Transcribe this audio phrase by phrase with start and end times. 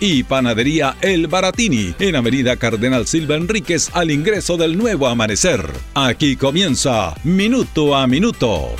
[0.00, 5.68] Y Panadería El Baratini, en Avenida Cardenal Silva Enríquez, al ingreso del nuevo amanecer.
[5.94, 8.76] Aquí comienza Minuto a Minuto.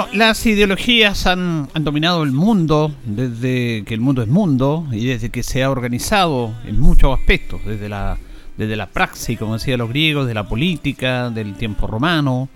[0.00, 5.28] Bueno, las ideologías han, dominado el mundo desde que el mundo es mundo y desde
[5.28, 8.16] que se ha organizado en muchos aspectos, desde la,
[8.56, 12.48] desde la praxis, como decían los griegos, de la política, del tiempo romano,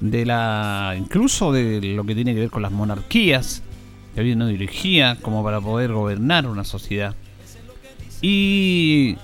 [0.00, 3.62] de la incluso de lo que tiene que ver con las monarquías,
[4.12, 7.14] que había una ideología como para poder gobernar una sociedad.
[8.20, 9.16] Y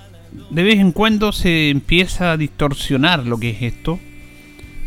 [0.51, 3.99] de vez en cuando se empieza a distorsionar lo que es esto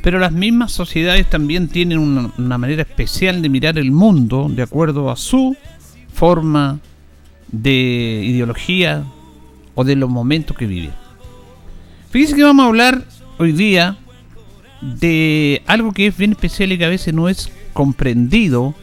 [0.02, 5.10] pero las mismas sociedades también tienen una, manera especial de mirar el mundo de acuerdo
[5.10, 5.56] a su
[6.12, 6.80] forma
[7.48, 9.04] de ideología
[9.74, 10.92] o de los momentos que viven.
[12.10, 13.04] Fíjense que vamos a hablar
[13.38, 13.98] hoy día
[14.80, 18.74] de algo que es bien especial y que a veces no es comprendido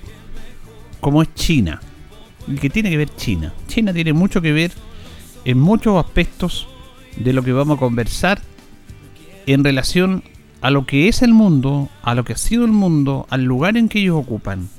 [1.02, 1.82] como es China.
[2.48, 3.54] Y que tiene que ver China.
[3.68, 4.72] China tiene mucho que ver
[5.46, 6.68] en muchos aspectos
[7.18, 8.40] de lo que vamos a conversar
[9.48, 10.24] en relación
[10.62, 13.78] a lo que es el mundo, a lo que ha sido el mundo, al lugar
[13.78, 14.70] en que ellos ocupan.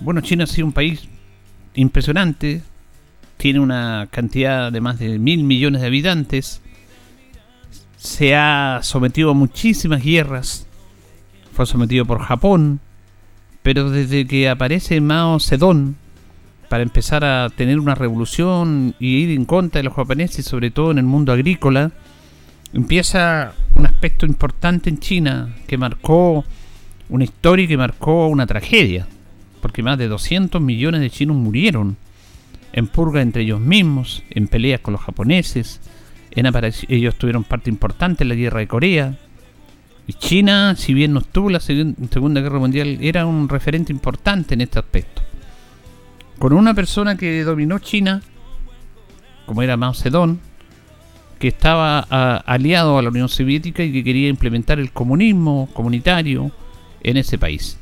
[0.00, 1.08] bueno, China ha sido un país
[1.74, 2.62] impresionante,
[3.36, 6.62] tiene una cantidad de más de mil millones de habitantes,
[7.96, 10.66] se ha sometido a muchísimas guerras,
[11.52, 12.80] fue sometido por Japón,
[13.62, 15.96] pero desde que aparece Mao Zedong,
[16.68, 20.90] para empezar a tener una revolución y ir en contra de los japoneses, sobre todo
[20.90, 21.92] en el mundo agrícola,
[22.74, 26.44] empieza un aspecto importante en China que marcó
[27.08, 29.06] una historia y que marcó una tragedia,
[29.62, 31.96] porque más de 200 millones de chinos murieron
[32.72, 35.80] en purga entre ellos mismos, en peleas con los japoneses,
[36.32, 36.46] en
[36.88, 39.16] ellos tuvieron parte importante en la guerra de Corea.
[40.08, 44.54] Y China, si bien no estuvo en la Segunda Guerra Mundial, era un referente importante
[44.54, 45.22] en este aspecto.
[46.40, 48.20] Con una persona que dominó China,
[49.46, 50.40] como era Mao Zedong,
[51.44, 51.98] que estaba
[52.46, 56.50] aliado a la Unión Soviética y que quería implementar el comunismo comunitario
[57.02, 57.78] en ese país.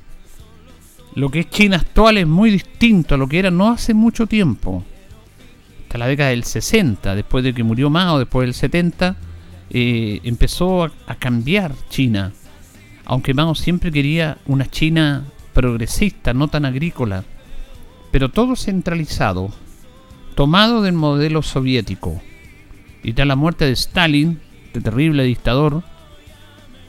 [1.14, 4.26] Lo que es China actual es muy distinto a lo que era no hace mucho
[4.26, 4.82] tiempo.
[5.82, 9.14] Hasta la década del 60, después de que murió Mao, después del 70,
[9.70, 12.32] eh, empezó a cambiar China.
[13.04, 17.22] Aunque Mao siempre quería una China progresista, no tan agrícola.
[18.10, 19.52] Pero todo centralizado,
[20.34, 22.20] tomado del modelo soviético
[23.02, 24.40] y tras la muerte de Stalin,
[24.72, 25.82] de terrible dictador,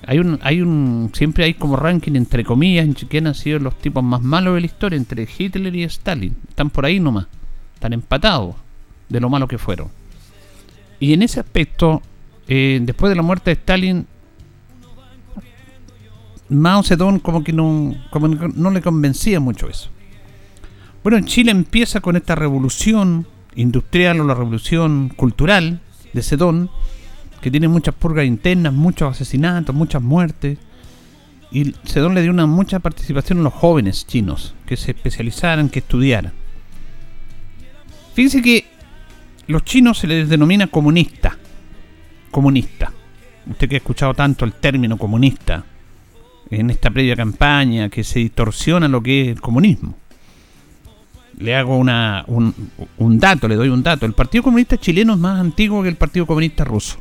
[0.05, 3.77] hay un, hay un, siempre hay como ranking entre comillas en quién han sido los
[3.79, 6.35] tipos más malos de la historia entre Hitler y Stalin.
[6.49, 7.27] Están por ahí nomás,
[7.73, 8.55] están empatados
[9.09, 9.89] de lo malo que fueron.
[10.99, 12.01] Y en ese aspecto,
[12.47, 14.07] eh, después de la muerte de Stalin,
[16.49, 19.89] Mao Zedong como que no, como no le convencía mucho eso.
[21.01, 25.81] Bueno, en Chile empieza con esta revolución industrial o la revolución cultural,
[26.13, 26.69] de Sedón,
[27.41, 30.57] que tiene muchas purgas internas, muchos asesinatos, muchas muertes.
[31.51, 35.79] Y Sedón le dio una mucha participación a los jóvenes chinos, que se especializaran, que
[35.79, 36.33] estudiaran.
[38.13, 38.65] Fíjense que
[39.47, 41.37] los chinos se les denomina comunista.
[42.31, 42.91] Comunista.
[43.45, 45.65] Usted que ha escuchado tanto el término comunista
[46.49, 49.97] en esta previa campaña, que se distorsiona lo que es el comunismo
[51.37, 54.05] le hago una, un, dato, le doy un dato.
[54.05, 56.97] El Partido Comunista chileno es más antiguo que el Partido Comunista ruso.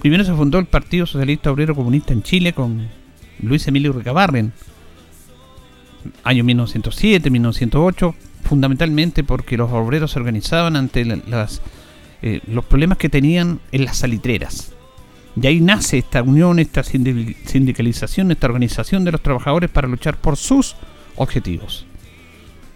[0.00, 2.88] Primero se fundó el Partido Socialista Obrero Comunista en Chile con
[3.42, 4.52] Luis Emilio Recabarren,
[6.24, 8.14] año 1907, 1908,
[8.44, 11.60] fundamentalmente porque los obreros se organizaban ante las,
[12.22, 14.72] eh, los problemas que tenían en las salitreras.
[15.40, 20.36] Y ahí nace esta unión, esta sindicalización, esta organización de los trabajadores para luchar por
[20.36, 20.76] sus
[21.16, 21.86] objetivos.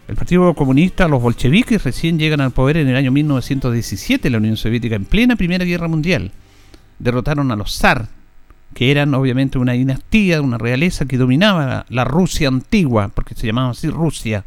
[0.06, 4.38] El Partido Comunista, los bolcheviques, recién llegan al poder en el año 1917 en la
[4.38, 6.30] Unión Soviética, en plena Primera Guerra Mundial.
[6.98, 8.08] Derrotaron a los zar,
[8.74, 13.70] que eran obviamente una dinastía, una realeza que dominaba la, Rusia antigua, porque se llamaba
[13.70, 14.44] así Rusia.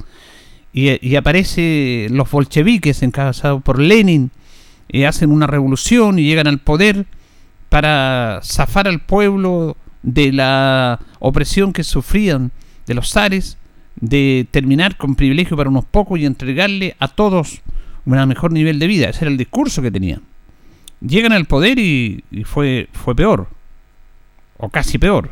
[0.74, 4.30] Y, y aparece los bolcheviques encabezados por Lenin,
[4.89, 7.07] y hacen una revolución y llegan al poder
[7.69, 12.51] para zafar al pueblo de la opresión que sufrían
[12.86, 13.57] de los zares,
[13.99, 17.61] de terminar con privilegio para unos pocos y entregarle a todos
[18.05, 19.09] un mejor nivel de vida.
[19.09, 20.21] Ese era el discurso que tenían.
[21.01, 23.47] Llegan al poder y, fue, fue peor,
[24.57, 25.31] o casi peor,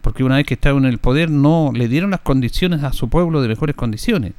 [0.00, 3.08] porque una vez que estaban en el poder no le dieron las condiciones a su
[3.08, 4.32] pueblo de mejores condiciones.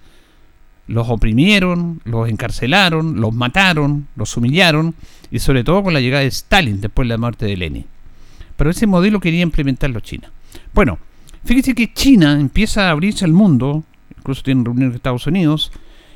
[0.88, 4.96] Los oprimieron, los encarcelaron, los mataron, los humillaron,
[5.32, 7.86] y sobre todo con la llegada de Stalin después de la muerte de Lenin.
[8.58, 10.32] Pero ese modelo quería implementarlo China.
[10.74, 10.98] Bueno,
[11.44, 13.84] fíjese que China empieza a abrirse al mundo,
[14.18, 15.72] incluso tiene reuniones con Estados Unidos,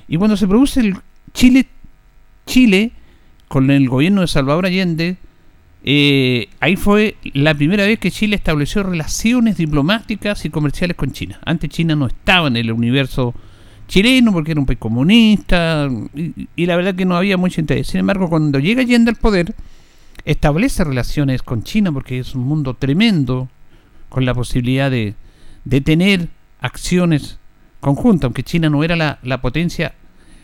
[0.08, 0.98] y cuando se produce el
[1.34, 1.68] Chile,
[2.46, 2.92] Chile,
[3.48, 5.18] con el gobierno de Salvador Allende,
[5.86, 11.40] eh, ahí fue la primera vez que Chile estableció relaciones diplomáticas y comerciales con China.
[11.46, 13.34] Antes China no estaba en el universo
[13.88, 17.88] chileno porque era un país comunista y, la verdad que no había mucho interés.
[17.88, 19.56] Sin embargo, cuando llega Allende al poder,
[20.24, 23.50] establece relaciones con China porque es un mundo tremendo
[24.14, 25.16] con la posibilidad de,
[25.66, 26.28] de tener
[26.62, 27.40] acciones
[27.80, 29.96] conjuntas, aunque China no era la, la potencia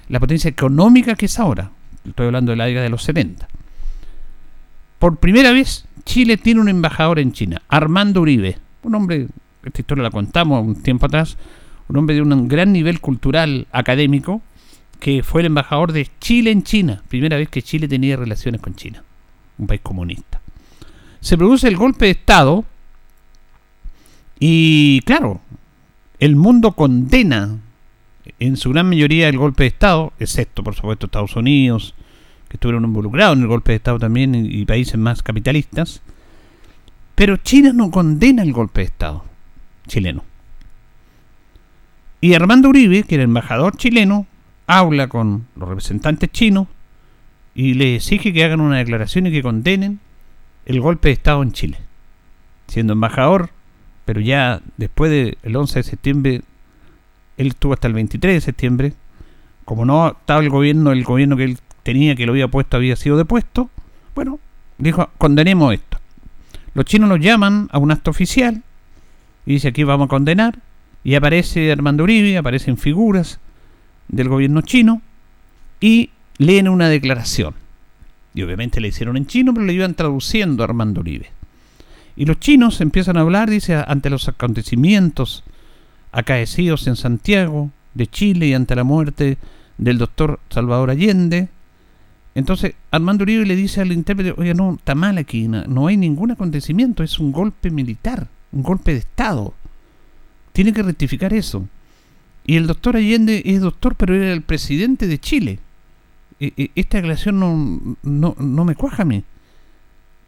[0.08, 1.70] la potencia económica que es ahora.
[2.04, 3.48] Estoy hablando de la década de los 70.
[4.98, 8.58] Por primera vez, Chile tiene un embajador en China, Armando Uribe.
[8.82, 9.28] Un hombre,
[9.64, 11.38] esta historia la contamos un tiempo atrás,
[11.90, 14.42] un hombre de un gran nivel cultural, académico,
[15.00, 17.04] que fue el embajador de Chile en China.
[17.08, 19.04] Primera vez que Chile tenía relaciones con China,
[19.60, 20.42] un país comunista.
[21.22, 22.66] Se produce el golpe de Estado
[24.40, 25.42] y, claro,
[26.20, 27.58] el mundo condena
[28.40, 31.96] en su gran mayoría el golpe de Estado, excepto por supuesto Estados Unidos,
[32.48, 36.02] que estuvieron involucrados en el golpe de Estado también y, países más capitalistas,
[37.16, 39.26] pero China no condena el golpe de Estado
[39.88, 40.24] chileno.
[42.22, 44.26] Y Armando Uribe, que era embajador chileno,
[44.68, 46.68] habla con los representantes chinos
[47.56, 50.00] y le exige que hagan una declaración y que condenen
[50.66, 51.78] el golpe de Estado en Chile.
[52.68, 53.52] Siendo embajador,
[54.10, 56.42] pero ya después del 11 de septiembre
[57.38, 58.94] él estuvo hasta el 23 de septiembre.
[59.66, 62.96] Como no estaba el gobierno, el gobierno que él tenía, que lo había puesto, había
[62.96, 63.70] sido depuesto.
[64.16, 64.40] Bueno,
[64.80, 66.00] dijo, condenemos esto.
[66.74, 68.64] Los chinos lo llaman a un acto oficial
[69.46, 70.58] y dice aquí vamos a condenar.
[71.04, 73.40] Y aparece Armando Uribe, aparecen figuras
[74.08, 75.04] del gobierno chino
[75.80, 76.10] y
[76.40, 77.54] leen una declaración.
[78.34, 81.30] Y obviamente le hicieron en chino, pero le iban traduciendo a Armando Uribe.
[82.20, 85.46] Y los chinos empiezan a hablar, dice, ante los acontecimientos
[86.12, 89.38] acaecidos en Santiago de Chile y ante la muerte
[89.78, 91.48] del doctor Salvador Allende.
[92.36, 96.32] Entonces Armando Uribe le dice al intérprete, oye, no, está mal aquí, no, hay ningún
[96.32, 99.54] acontecimiento, es un golpe militar, un golpe de Estado.
[100.52, 101.70] Tiene que rectificar eso.
[102.46, 105.60] Y el doctor Allende es doctor, pero era el presidente de Chile.
[106.42, 109.24] E, e, esta declaración no, no, no, me cuaja a mí.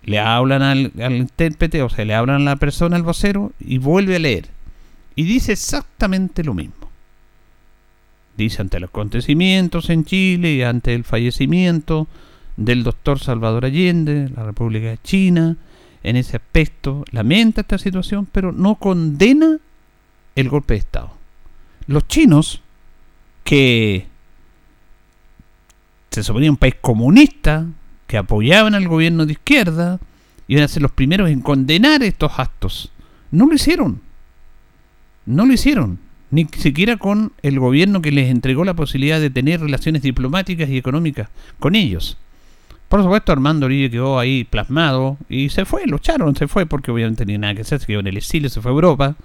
[0.04, 4.16] Le hablan al, intérprete, o sea, le hablan a la persona, al vocero, y vuelve
[4.16, 4.50] a leer
[5.16, 6.90] y dice exactamente lo mismo.
[8.38, 12.08] Dice ante los acontecimientos en Chile y ante el fallecimiento
[12.58, 15.58] del doctor Salvador Allende, la República de China,
[16.04, 19.58] en ese aspecto lamenta esta situación, pero no condena
[20.36, 21.12] el golpe de Estado.
[21.88, 22.62] Los chinos,
[23.44, 24.08] que
[26.10, 27.68] se suponía un país comunista,
[28.12, 29.98] que apoyaban al gobierno de izquierda,
[30.50, 32.92] iban a ser los primeros en condenar estos actos.
[33.32, 34.02] No lo hicieron.
[35.26, 35.98] No lo hicieron,
[36.30, 40.78] ni siquiera con el gobierno que les entregó la posibilidad de tener relaciones diplomáticas y
[40.78, 42.18] económicas con ellos.
[42.90, 47.24] Por supuesto, Armando Uribe quedó ahí plasmado y se fue, lo se fue porque obviamente
[47.24, 49.16] tenía nada que hacer, se quedó en el exilio, se fue a Europa,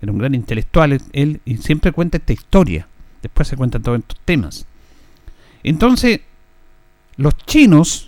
[0.00, 2.86] era un gran intelectual él y siempre cuenta esta historia.
[3.20, 4.64] Después se cuentan todos estos temas.
[5.64, 6.20] Entonces,
[7.16, 8.07] los chinos,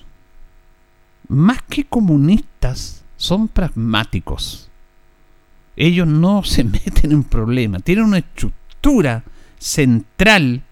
[1.30, 4.70] más que comunistas, son pragmáticos
[5.80, 7.82] ellos no se meten en problemas.
[7.82, 9.25] Tienen una estructura
[9.58, 10.62] central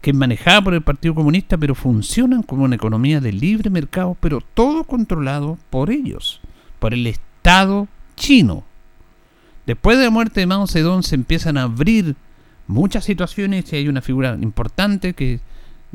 [0.00, 4.18] que es manejada por el Partido Comunista, pero funcionan como una economía de libre mercado,
[4.20, 6.42] pero todo controlado por ellos,
[6.78, 8.64] por el Estado chino.
[9.64, 12.16] Después de la muerte de Mao Zedong se empiezan a abrir
[12.66, 15.40] muchas situaciones y hay una figura importante que es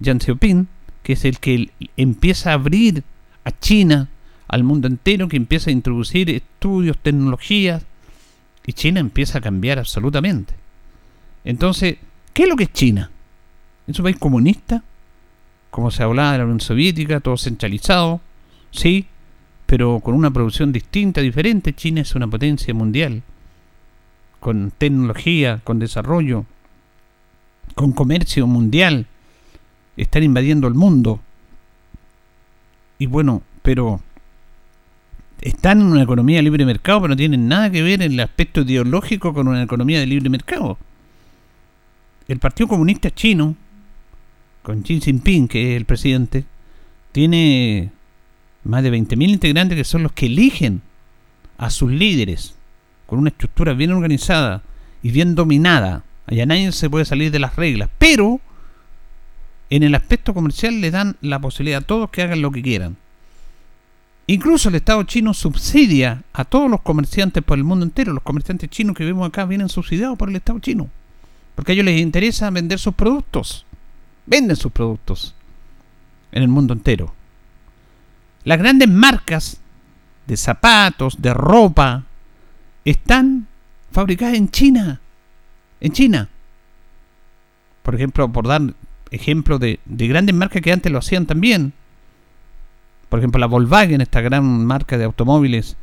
[0.02, 0.68] Jiang Xiaoping,
[1.04, 3.04] que es el que empieza a abrir
[3.50, 4.08] a China,
[4.48, 7.84] al mundo entero, que empieza a introducir estudios, tecnologías,
[8.66, 10.54] y China empieza a cambiar absolutamente.
[11.44, 11.98] Entonces,
[12.34, 13.10] ¿qué es lo que es China?
[13.88, 14.84] ¿Es un país comunista?
[15.72, 18.22] Como se hablaba de la Unión Soviética, todo centralizado,
[18.72, 19.08] sí,
[19.66, 21.74] pero con una producción distinta, diferente.
[21.74, 23.24] China es una potencia mundial,
[24.40, 26.46] con tecnología, con desarrollo,
[27.76, 29.08] con comercio mundial.
[29.98, 31.22] Están invadiendo el mundo.
[33.00, 34.02] Y bueno, pero
[35.42, 38.20] están en una economía de libre mercado, pero no tienen nada que ver en el
[38.20, 40.78] aspecto ideológico con una economía de libre mercado.
[42.28, 43.56] El Partido Comunista Chino,
[44.62, 46.44] con Xi Jinping, que es el presidente,
[47.14, 47.92] tiene
[48.66, 50.82] más de 20.000 integrantes que son los que eligen
[51.58, 52.56] a sus líderes,
[53.08, 54.62] con una estructura bien organizada
[55.02, 56.04] y bien dominada.
[56.28, 58.42] Allá nadie se puede salir de las reglas, pero
[59.70, 62.98] en el aspecto comercial le dan la posibilidad a todos que hagan lo que quieran.
[64.28, 68.14] Incluso el Estado chino subsidia a todos los comerciantes por el mundo entero.
[68.14, 70.88] Los comerciantes chinos que vemos acá vienen subsidiados por el Estado chino.
[71.56, 73.66] Porque a ellos les interesa vender sus productos.
[74.28, 75.34] Venden sus productos
[76.32, 77.12] en el mundo entero.
[78.44, 79.60] Las grandes marcas
[80.28, 82.04] de zapatos, de ropa,
[82.86, 83.48] están
[83.92, 85.02] fabricadas en China.
[85.82, 86.30] En China.
[87.82, 88.62] Por ejemplo, por dar
[89.12, 91.74] ejemplo de, de grandes marcas que antes lo hacían también
[93.10, 95.76] por ejemplo, la Volkswagen, esta gran marca de automóviles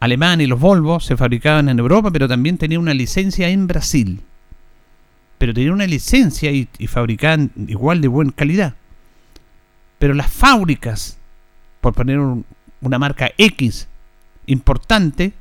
[0.00, 4.20] alemana y los Volvo se fabricaban en Europa, pero también tenían una licencia en Brasil.
[5.38, 8.74] Pero tenían una licencia y, fabricaban igual de buena calidad.
[10.00, 11.16] Pero las fábricas,
[11.80, 13.86] por poner una marca X
[14.46, 15.32] importante,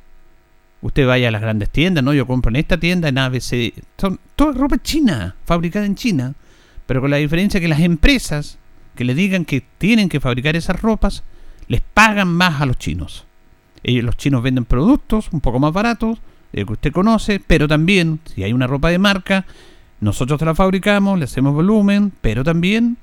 [0.82, 2.14] usted vaya a las grandes tiendas, ¿no?
[2.14, 6.36] Yo compro en esta tienda, en ABC, son toda ropa china, fabricada en China,
[6.86, 8.58] pero con la diferencia que las empresas
[8.96, 11.24] que le digan que tienen que fabricar esas ropas,
[11.68, 13.26] les pagan más a los chinos.
[13.84, 16.20] Ellos, los chinos venden productos un poco más baratos,
[16.52, 19.46] de que usted conoce, pero también, si hay una ropa de marca,
[20.02, 22.98] nosotros te la fabricamos, le hacemos volumen, pero también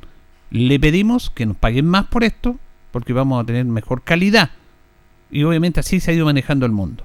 [0.51, 2.59] le pedimos que nos paguen más por esto,
[2.91, 4.51] porque vamos a tener mejor calidad.
[5.31, 7.05] Y obviamente así se ha ido manejando el mundo.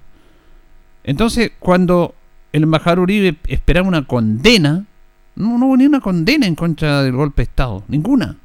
[1.04, 2.16] Entonces, cuando
[2.54, 4.86] el embajador Uribe esperaba una condena,
[5.36, 8.38] no, no hubo ni una condena en contra del golpe de Estado, ninguna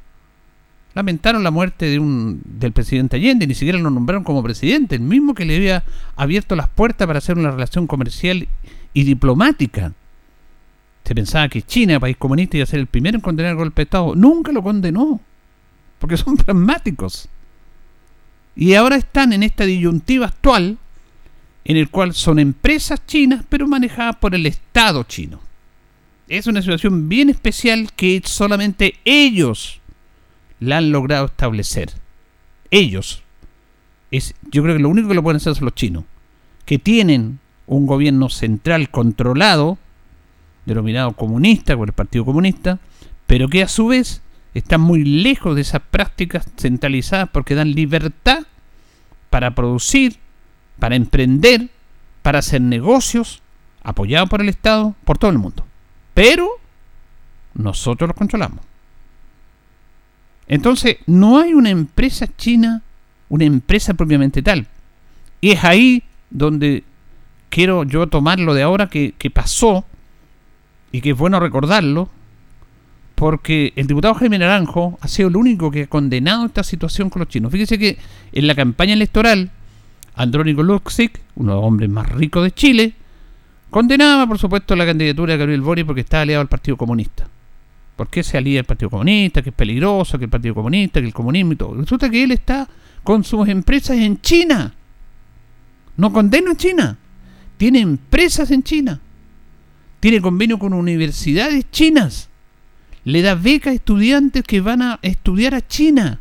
[0.99, 5.03] lamentaron la muerte de un, del presidente Allende, ni siquiera lo nombraron como presidente, el
[5.03, 5.85] mismo que le había
[6.17, 8.49] abierto las puertas para hacer una relación comercial
[8.93, 9.93] y diplomática.
[11.05, 13.83] Se pensaba que China, país comunista, iba a ser el primero en condenar el golpe
[13.83, 14.17] de Estado.
[14.17, 15.21] Nunca lo condenó,
[16.01, 17.29] porque son pragmáticos.
[18.57, 20.79] Y ahora están en esta disyuntiva actual,
[21.65, 25.48] en el cual son empresas chinas, pero manejadas por el Estado chino.
[26.29, 29.81] Es una situación bien especial que solamente ellos
[30.61, 31.91] la han logrado establecer.
[32.71, 33.23] Ellos.
[34.11, 36.05] Es, yo creo que lo único que lo pueden hacer son los chinos,
[36.67, 39.79] que tienen un gobierno central controlado,
[40.67, 42.79] denominado comunista, por el Partido Comunista,
[43.27, 44.21] pero que a su vez
[44.53, 48.41] están muy lejos de esas prácticas centralizadas porque dan libertad
[49.31, 50.17] para producir,
[50.79, 51.71] para emprender,
[52.23, 53.43] para hacer negocios,
[53.83, 55.68] apoyados por el Estado, por todo el mundo.
[56.19, 56.49] Pero
[57.55, 58.59] nosotros los controlamos.
[60.49, 62.83] Entonces, no hay una empresa china,
[63.29, 64.67] una empresa propiamente tal.
[65.41, 66.83] Y es ahí donde
[67.51, 69.85] quiero yo tomarlo de ahora que, pasó
[70.91, 72.09] y que es bueno recordarlo,
[73.15, 77.21] porque el diputado Jaime Naranjo ha sido el único que ha condenado esta situación con
[77.21, 77.53] los chinos.
[77.53, 77.97] Fíjese que
[78.33, 79.53] en la campaña electoral,
[80.17, 82.95] Andrónico Luxic, uno de los hombres más ricos de Chile,
[83.71, 87.29] condenaba, por supuesto, la candidatura de Gabriel Boric porque estaba aliado al Partido Comunista.
[87.97, 89.43] ¿Por qué se alía el Partido Comunista?
[89.43, 91.75] Que es peligroso, que el Partido Comunista, que el comunismo y todo.
[91.75, 92.69] Resulta que él está
[93.03, 94.75] con sus empresas en China.
[95.97, 96.97] No condena a China.
[97.57, 99.01] Tiene empresas en China.
[99.99, 102.29] Tiene convenio con universidades chinas.
[103.03, 106.21] Le da becas a estudiantes que van a estudiar a China.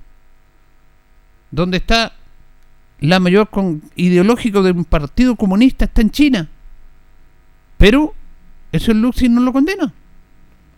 [1.52, 2.14] Donde está
[3.00, 6.50] la mayor con ideológico del Partido Comunista está en China.
[7.78, 8.14] Pero
[8.72, 9.94] eso el Luxi no lo condena.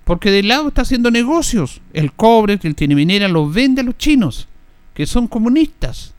[0.04, 1.82] Porque de lado está haciendo negocios.
[1.94, 4.48] El cobre que él tiene minera lo vende a los chinos,
[4.94, 6.14] que son comunistas.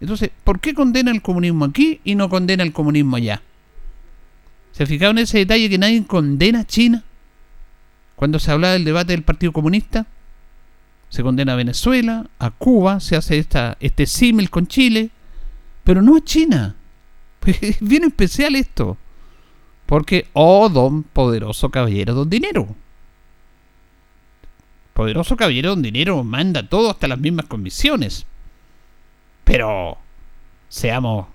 [0.00, 3.42] Entonces, ¿por qué condena el comunismo aquí y no condena el comunismo allá?
[4.72, 7.04] ¿Se fijaron en ese detalle que nadie condena a China?
[8.14, 10.06] Cuando se habla del debate del Partido Comunista,
[11.08, 15.10] se condena a Venezuela, a Cuba, se hace esta, este símil con Chile,
[15.84, 16.76] pero no a China.
[17.46, 18.96] es bien especial esto.
[19.88, 22.68] Porque, oh, don poderoso caballero, don dinero
[24.98, 28.26] poderoso caballero don dinero manda todo hasta las mismas condiciones.
[29.44, 29.96] Pero
[30.68, 31.28] seamos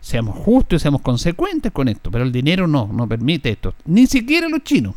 [0.00, 2.10] seamos justos y seamos consecuentes con esto.
[2.10, 3.76] Pero el dinero no, no permite esto.
[3.84, 4.96] Ni siquiera los chinos.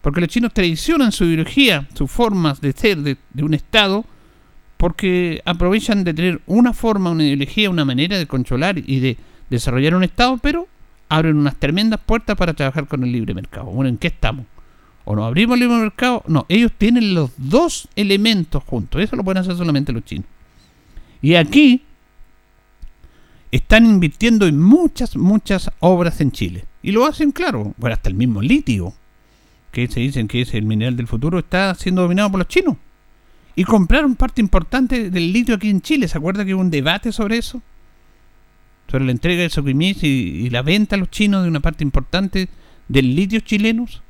[0.00, 4.04] Porque los chinos traicionan su ideología, sus formas de ser de, un Estado,
[4.76, 9.16] porque aprovechan de tener una forma, una ideología, una manera de controlar y de
[9.48, 10.66] desarrollar un Estado, pero
[11.12, 13.66] abren unas tremendas puertas para trabajar con el libre mercado.
[13.66, 14.46] Bueno, ¿en qué estamos?
[15.04, 16.22] ¿O nos abrimos el libre mercado?
[16.26, 19.02] No, ellos tienen los dos elementos juntos.
[19.02, 20.24] Eso lo pueden hacer solamente los chinos.
[21.20, 21.82] Y aquí
[23.50, 26.64] están invirtiendo en muchas, muchas obras en Chile.
[26.82, 27.74] Y lo hacen claro.
[27.76, 28.94] Bueno, hasta el mismo litio,
[29.70, 32.76] que se dicen que es el mineral del futuro, está siendo dominado por los chinos.
[33.54, 36.08] Y compraron parte importante del litio aquí en Chile.
[36.08, 37.60] ¿Se acuerda que hubo un debate sobre eso?
[38.90, 40.06] Sobre la entrega de Soquimich y,
[40.46, 42.48] y la venta a los chinos de una parte importante
[42.88, 44.02] del litio chilenos.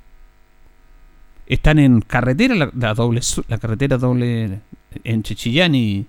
[1.46, 4.60] Están en carretera, la, doble, la carretera doble
[5.04, 6.06] en Chichillán y,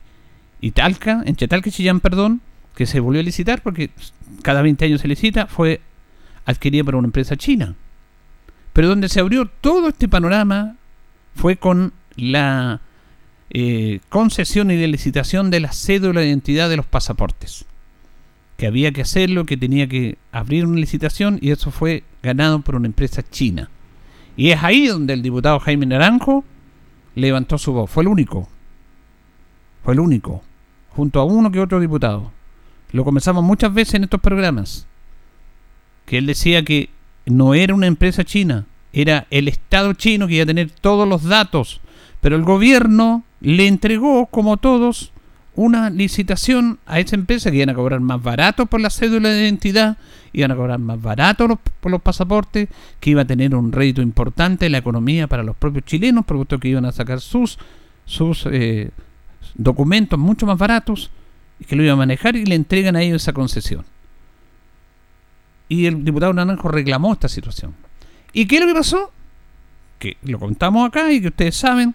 [0.61, 2.41] y Talca, en Chetalca y Chillán, perdón,
[2.75, 3.89] que se volvió a licitar porque
[4.41, 5.81] cada 20 años se licita, fue
[6.45, 7.75] adquirida por una empresa china.
[8.73, 10.75] Pero donde se abrió todo este panorama
[11.35, 12.81] fue con la
[13.49, 17.65] eh, concesión y de licitación de la cédula de identidad de los pasaportes.
[18.63, 22.75] Que había que hacerlo, que tenía que abrir una licitación y eso fue ganado por
[22.75, 23.69] una empresa china.
[24.37, 26.45] Y es ahí donde el diputado Jaime Naranjo
[27.13, 27.91] levantó su voz.
[27.91, 28.47] Fue el único.
[29.83, 30.43] Fue el único.
[30.91, 32.31] Junto a uno que otro diputado.
[32.93, 34.87] Lo comenzamos muchas veces en estos programas.
[36.05, 36.89] Que él decía que
[37.25, 41.23] no era una empresa china, era el Estado chino que iba a tener todos los
[41.23, 41.81] datos.
[42.21, 45.11] Pero el gobierno le entregó, como todos,
[45.55, 49.43] una licitación a esa empresa que iban a cobrar más barato por la cédula de
[49.43, 49.97] identidad,
[50.31, 52.69] iban a cobrar más barato por los pasaportes,
[52.99, 56.59] que iba a tener un rédito importante en la economía para los propios chilenos, producto
[56.59, 57.59] que iban a sacar sus,
[58.05, 58.89] sus eh,
[59.55, 61.11] documentos mucho más baratos
[61.59, 63.85] y que lo iban a manejar y le entregan a ellos esa concesión.
[65.69, 67.73] Y el diputado Naranjo reclamó esta situación.
[68.33, 69.11] ¿Y qué es lo que pasó?
[69.99, 71.93] Que lo contamos acá y que ustedes saben,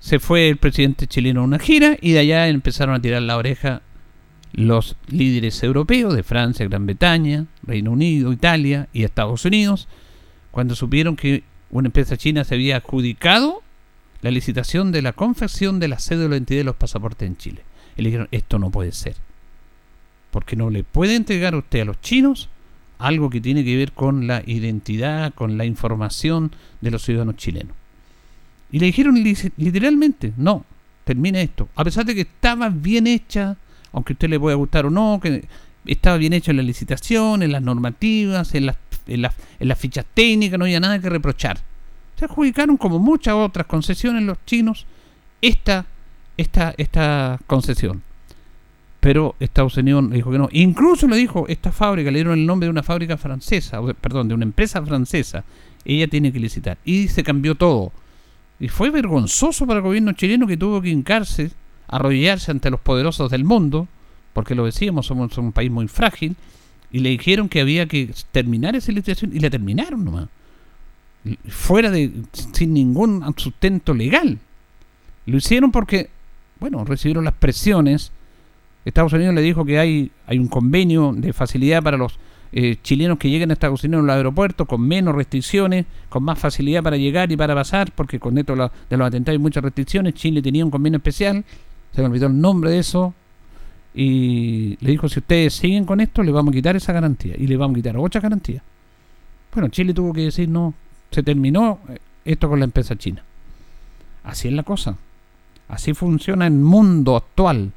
[0.00, 3.36] se fue el presidente chileno a una gira y de allá empezaron a tirar la
[3.36, 3.82] oreja
[4.52, 9.86] los líderes europeos de Francia, Gran Bretaña, Reino Unido, Italia y Estados Unidos,
[10.50, 13.62] cuando supieron que una empresa china se había adjudicado
[14.22, 17.62] la licitación de la confección de la cédula de identidad de los pasaportes en Chile.
[17.96, 19.14] Y le dijeron, esto no puede ser.
[20.30, 22.48] Porque no le puede entregar usted a los chinos
[22.98, 27.79] algo que tiene que ver con la identidad, con la información de los ciudadanos chilenos.
[28.72, 29.22] Y le dijeron
[29.56, 30.64] literalmente, no,
[31.04, 31.68] termina esto.
[31.74, 33.56] A pesar de que estaba bien hecha,
[33.92, 35.44] aunque a usted le pueda gustar o no, que
[35.86, 39.78] estaba bien hecho en la licitación, en las normativas, en las, en las, en las
[39.78, 41.58] fichas técnicas, no había nada que reprochar.
[42.16, 44.86] Se adjudicaron como muchas otras concesiones los chinos
[45.40, 45.86] esta,
[46.36, 48.02] esta, esta concesión.
[49.00, 50.48] Pero Estados Unidos dijo que no.
[50.52, 54.34] Incluso le dijo, esta fábrica, le dieron el nombre de una fábrica francesa, perdón, de
[54.34, 55.44] una empresa francesa.
[55.86, 56.76] Ella tiene que licitar.
[56.84, 57.92] Y se cambió todo.
[58.60, 61.50] Y fue vergonzoso para el gobierno chileno que tuvo que hincarse,
[61.88, 63.88] arrodillarse ante los poderosos del mundo,
[64.34, 66.36] porque lo decíamos, somos un país muy frágil,
[66.92, 70.28] y le dijeron que había que terminar esa licitación, y la terminaron nomás.
[71.48, 72.12] Fuera de,
[72.52, 74.38] sin ningún sustento legal.
[75.24, 76.10] Lo hicieron porque,
[76.58, 78.12] bueno, recibieron las presiones.
[78.84, 82.18] Estados Unidos le dijo que hay, hay un convenio de facilidad para los
[82.52, 86.38] eh, chilenos que lleguen a Estados Unidos en los aeropuertos con menos restricciones, con más
[86.38, 90.14] facilidad para llegar y para pasar, porque con esto de los atentados hay muchas restricciones.
[90.14, 91.44] Chile tenía un convenio especial,
[91.94, 93.14] se me olvidó el nombre de eso,
[93.94, 97.46] y le dijo, si ustedes siguen con esto, le vamos a quitar esa garantía, y
[97.46, 98.62] le vamos a quitar otra garantía.
[99.52, 100.74] Bueno, Chile tuvo que decir, no,
[101.10, 103.22] se terminó eh, esto con la empresa china.
[104.24, 104.96] Así es la cosa.
[105.68, 107.72] Así funciona el mundo actual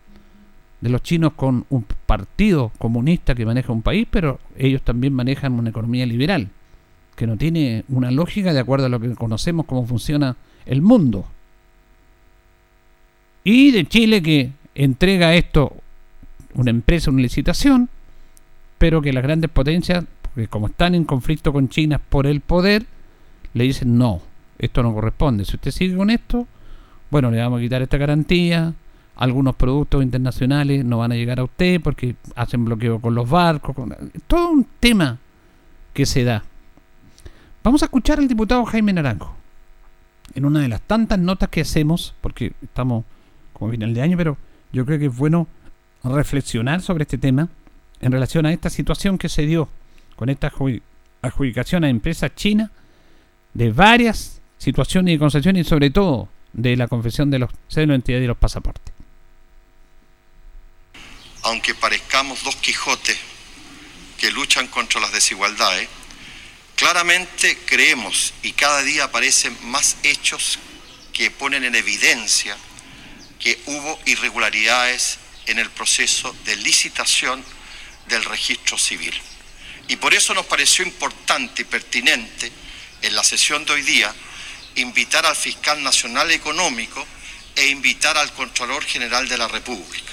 [0.83, 5.53] de los chinos con un partido comunista que maneja un país, pero ellos también manejan
[5.53, 6.49] una economía liberal,
[7.15, 11.25] que no tiene una lógica de acuerdo a lo que conocemos cómo funciona el mundo.
[13.45, 15.73] Y de Chile que entrega esto
[16.53, 17.87] una empresa, una licitación,
[18.77, 22.85] pero que las grandes potencias, porque como están en conflicto con China por el poder,
[23.53, 24.21] le dicen no,
[24.59, 25.45] esto no corresponde.
[25.45, 26.45] Si usted sigue con esto,
[27.09, 28.73] bueno, le vamos a quitar esta garantía,
[29.15, 33.75] algunos productos internacionales no van a llegar a usted porque hacen bloqueo con los barcos,
[33.75, 33.95] con,
[34.27, 35.19] todo un tema
[35.93, 36.43] que se da.
[37.63, 39.35] Vamos a escuchar al diputado Jaime Naranjo
[40.33, 43.05] en una de las tantas notas que hacemos, porque estamos
[43.53, 44.37] como final de año, pero
[44.71, 45.47] yo creo que es bueno
[46.03, 47.49] reflexionar sobre este tema
[48.01, 49.69] en relación a esta situación que se dio
[50.15, 50.51] con esta
[51.21, 52.71] adjudicación a empresas chinas
[53.53, 58.19] de varias situaciones y concesiones y sobre todo de la confesión de los de identidad
[58.19, 58.92] y los pasaportes
[61.43, 63.17] aunque parezcamos dos Quijotes
[64.17, 65.87] que luchan contra las desigualdades,
[66.75, 70.59] claramente creemos y cada día aparecen más hechos
[71.11, 72.57] que ponen en evidencia
[73.39, 77.43] que hubo irregularidades en el proceso de licitación
[78.07, 79.13] del registro civil.
[79.89, 82.51] Y por eso nos pareció importante y pertinente
[83.01, 84.13] en la sesión de hoy día
[84.75, 87.05] invitar al fiscal nacional económico
[87.55, 90.11] e invitar al Contralor General de la República.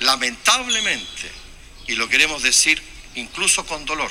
[0.00, 1.30] Lamentablemente,
[1.86, 2.82] y lo queremos decir
[3.14, 4.10] incluso con dolor,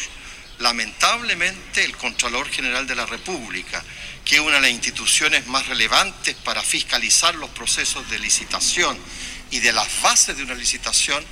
[0.60, 3.84] lamentablemente el Contralor General de la República,
[4.24, 8.98] que es una de las instituciones más relevantes para fiscalizar los procesos de licitación
[9.52, 11.24] y de las bases de una licitación,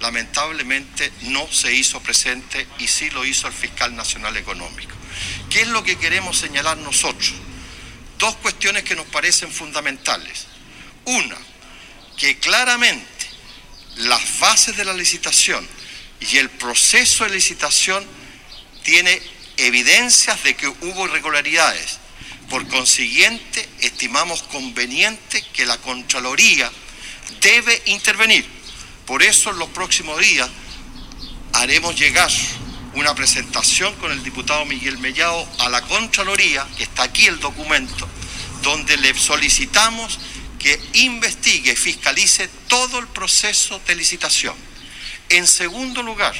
[0.00, 4.96] lamentablemente no se hizo presente y sí lo hizo el fiscal nacional económico.
[5.48, 7.34] ¿Qué es lo que queremos señalar nosotros?
[8.18, 10.46] Dos cuestiones que nos parecen fundamentales.
[11.04, 11.36] Una,
[12.16, 13.11] que claramente
[13.96, 15.66] las bases de la licitación
[16.20, 18.04] y el proceso de licitación
[18.82, 19.20] tiene
[19.56, 21.98] evidencias de que hubo irregularidades.
[22.48, 26.70] Por consiguiente, estimamos conveniente que la Contraloría
[27.40, 28.46] debe intervenir.
[29.06, 30.48] Por eso en los próximos días
[31.54, 32.30] haremos llegar
[32.94, 38.08] una presentación con el diputado Miguel Mellado a la Contraloría, que está aquí el documento,
[38.62, 40.18] donde le solicitamos
[40.62, 44.54] que investigue, fiscalice todo el proceso de licitación.
[45.28, 46.34] En segundo lugar,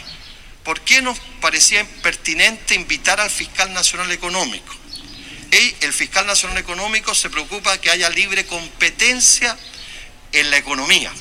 [0.64, 4.74] ¿por qué nos parecía pertinente invitar al fiscal nacional económico?
[5.50, 9.58] El fiscal nacional económico se preocupa que haya libre competencia
[10.32, 11.12] en la economía.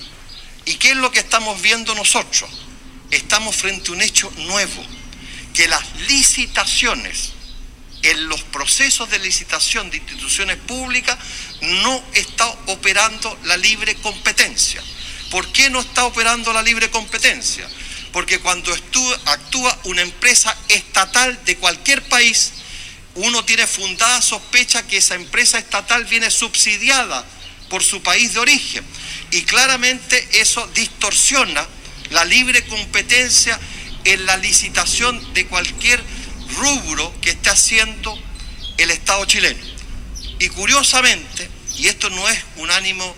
[0.65, 2.49] ¿Y qué es lo que estamos viendo nosotros?
[3.09, 4.85] Estamos frente a un hecho nuevo,
[5.53, 7.33] que las licitaciones
[8.03, 11.17] en los procesos de licitación de instituciones públicas
[11.61, 14.81] no está operando la libre competencia.
[15.29, 17.67] ¿Por qué no está operando la libre competencia?
[18.11, 18.73] Porque cuando
[19.25, 22.51] actúa una empresa estatal de cualquier país,
[23.15, 27.25] uno tiene fundada sospecha que esa empresa estatal viene subsidiada
[27.69, 28.83] por su país de origen.
[29.31, 31.65] Y claramente eso distorsiona
[32.09, 33.57] la libre competencia
[34.03, 36.03] en la licitación de cualquier
[36.55, 38.17] rubro que esté haciendo
[38.77, 39.59] el Estado chileno.
[40.39, 43.15] Y curiosamente, y esto no es un ánimo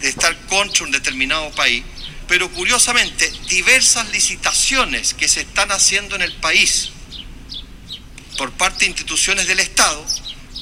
[0.00, 1.84] de estar contra un determinado país,
[2.26, 6.90] pero curiosamente diversas licitaciones que se están haciendo en el país
[8.36, 10.04] por parte de instituciones del Estado,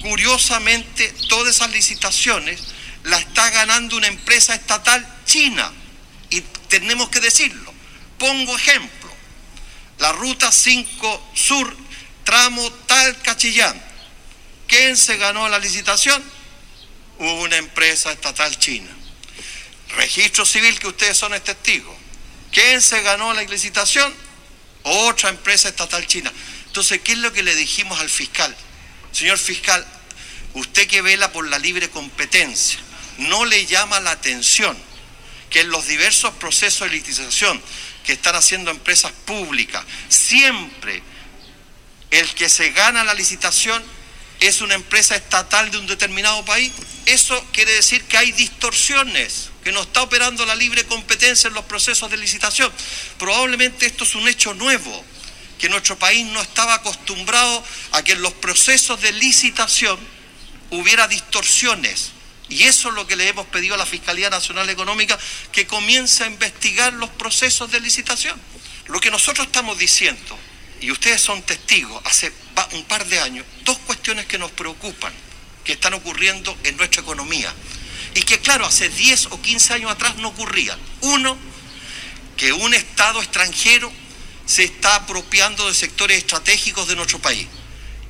[0.02, 2.60] curiosamente todas esas licitaciones
[3.04, 5.72] las está ganando una empresa estatal china.
[6.30, 7.72] Y tenemos que decirlo.
[8.18, 9.10] Pongo ejemplo.
[9.98, 11.76] La ruta 5 Sur
[12.26, 13.80] tramo tal Cachillán.
[14.66, 16.22] ¿Quién se ganó la licitación?
[17.18, 18.90] Una empresa estatal china.
[19.96, 21.96] Registro civil que ustedes son testigos.
[22.50, 24.12] ¿Quién se ganó la licitación?
[24.82, 26.32] Otra empresa estatal china.
[26.66, 28.54] Entonces, ¿qué es lo que le dijimos al fiscal?
[29.12, 29.86] Señor fiscal,
[30.54, 32.78] usted que vela por la libre competencia,
[33.18, 34.76] no le llama la atención
[35.48, 37.62] que en los diversos procesos de licitación
[38.04, 41.02] que están haciendo empresas públicas, siempre
[42.10, 43.82] el que se gana la licitación
[44.40, 46.72] es una empresa estatal de un determinado país,
[47.06, 51.64] eso quiere decir que hay distorsiones, que no está operando la libre competencia en los
[51.64, 52.70] procesos de licitación.
[53.18, 55.04] Probablemente esto es un hecho nuevo,
[55.58, 59.98] que nuestro país no estaba acostumbrado a que en los procesos de licitación
[60.70, 62.12] hubiera distorsiones.
[62.48, 65.18] Y eso es lo que le hemos pedido a la Fiscalía Nacional Económica,
[65.50, 68.40] que comience a investigar los procesos de licitación.
[68.86, 70.38] Lo que nosotros estamos diciendo
[70.80, 72.32] y ustedes son testigos, hace
[72.72, 75.12] un par de años, dos cuestiones que nos preocupan,
[75.64, 77.52] que están ocurriendo en nuestra economía,
[78.14, 80.78] y que claro, hace 10 o 15 años atrás no ocurrían.
[81.02, 81.36] Uno,
[82.36, 83.92] que un Estado extranjero
[84.46, 87.46] se está apropiando de sectores estratégicos de nuestro país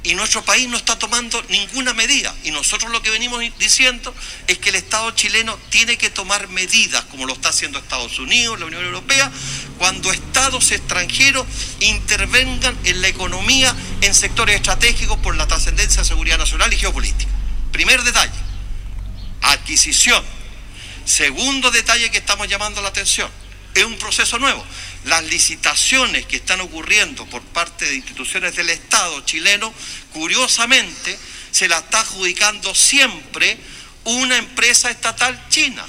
[0.07, 2.33] y nuestro país no está tomando ninguna medida.
[2.45, 4.15] Y nosotros lo que venimos diciendo
[4.47, 8.61] es que el Estado chileno tiene que tomar medidas, como lo está haciendo Estados Unidos,
[8.61, 9.33] la Unión Europea,
[9.79, 11.45] cuando estados extranjeros
[11.81, 17.33] intervengan en la economía en sectores estratégicos por la trascendencia de seguridad nacional y geopolítica.
[17.73, 18.33] Primer detalle,
[19.43, 20.23] adquisición.
[21.05, 23.29] Segundo detalle que estamos llamando la atención,
[23.81, 24.65] es un proceso nuevo
[25.07, 29.73] las licitaciones que están ocurriendo por parte de instituciones del Estado chileno,
[30.13, 31.17] curiosamente,
[31.51, 33.57] se la está adjudicando siempre
[34.05, 35.85] una empresa estatal china,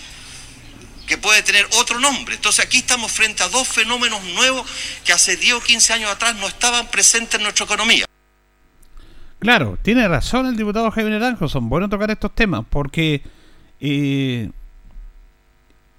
[1.07, 2.35] que puede tener otro nombre.
[2.35, 4.69] Entonces aquí estamos frente a dos fenómenos nuevos
[5.03, 8.05] que hace 10 o 15 años atrás no estaban presentes en nuestra economía.
[9.39, 13.21] Claro, tiene razón el diputado Javier Naranjo, son buenos tocar estos temas, porque
[13.79, 14.49] eh,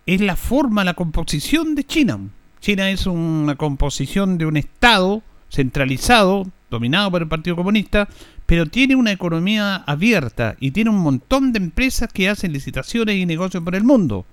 [0.08, 2.18] es la forma, la composición de China.
[2.60, 8.08] China es una composición de un Estado centralizado, dominado por el Partido Comunista,
[8.46, 13.26] pero tiene una economía abierta y tiene un montón de empresas que hacen licitaciones y
[13.26, 14.24] negocios por el mundo.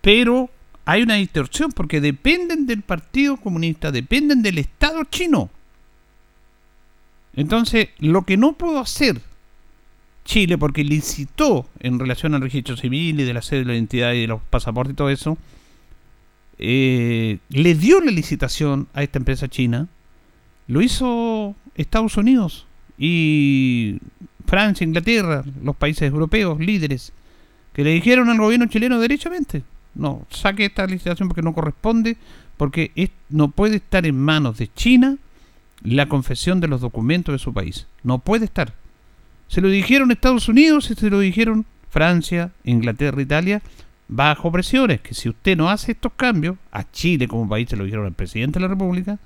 [0.00, 0.50] Pero
[0.84, 5.48] hay una distorsión porque dependen del Partido Comunista, dependen del Estado chino.
[7.36, 9.20] Entonces, lo que no puedo hacer
[10.26, 14.22] Chile, porque licitó en relación al registro civil y de la sede de identidad y
[14.22, 15.38] de los pasaportes y todo eso,
[16.58, 19.88] eh, le dio la licitación a esta empresa china,
[20.66, 22.66] lo hizo Estados Unidos
[22.98, 23.98] y
[24.46, 27.12] Francia, Inglaterra, los países europeos, líderes,
[27.72, 29.62] que le dijeron al gobierno chileno derechamente,
[29.94, 32.16] no, saque esta licitación porque no corresponde,
[32.56, 35.16] porque no puede estar en manos de China
[35.82, 37.86] la confesión de los documentos de su país.
[38.02, 38.74] No puede estar.
[39.48, 43.62] Se lo dijeron Estados Unidos y se lo dijeron Francia, Inglaterra, Italia,
[44.08, 47.84] bajo presiones, que si usted no hace estos cambios, a Chile como país se lo
[47.84, 49.18] dijeron al presidente de la República,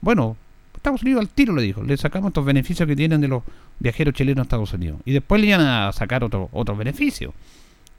[0.00, 0.36] bueno,
[0.74, 3.42] Estados Unidos al tiro le dijo, le sacamos estos beneficios que tienen de los
[3.80, 5.00] viajeros chilenos a Estados Unidos.
[5.04, 7.34] Y después le iban a sacar otros otro beneficios.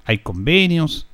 [0.05, 1.05] Hay convenios,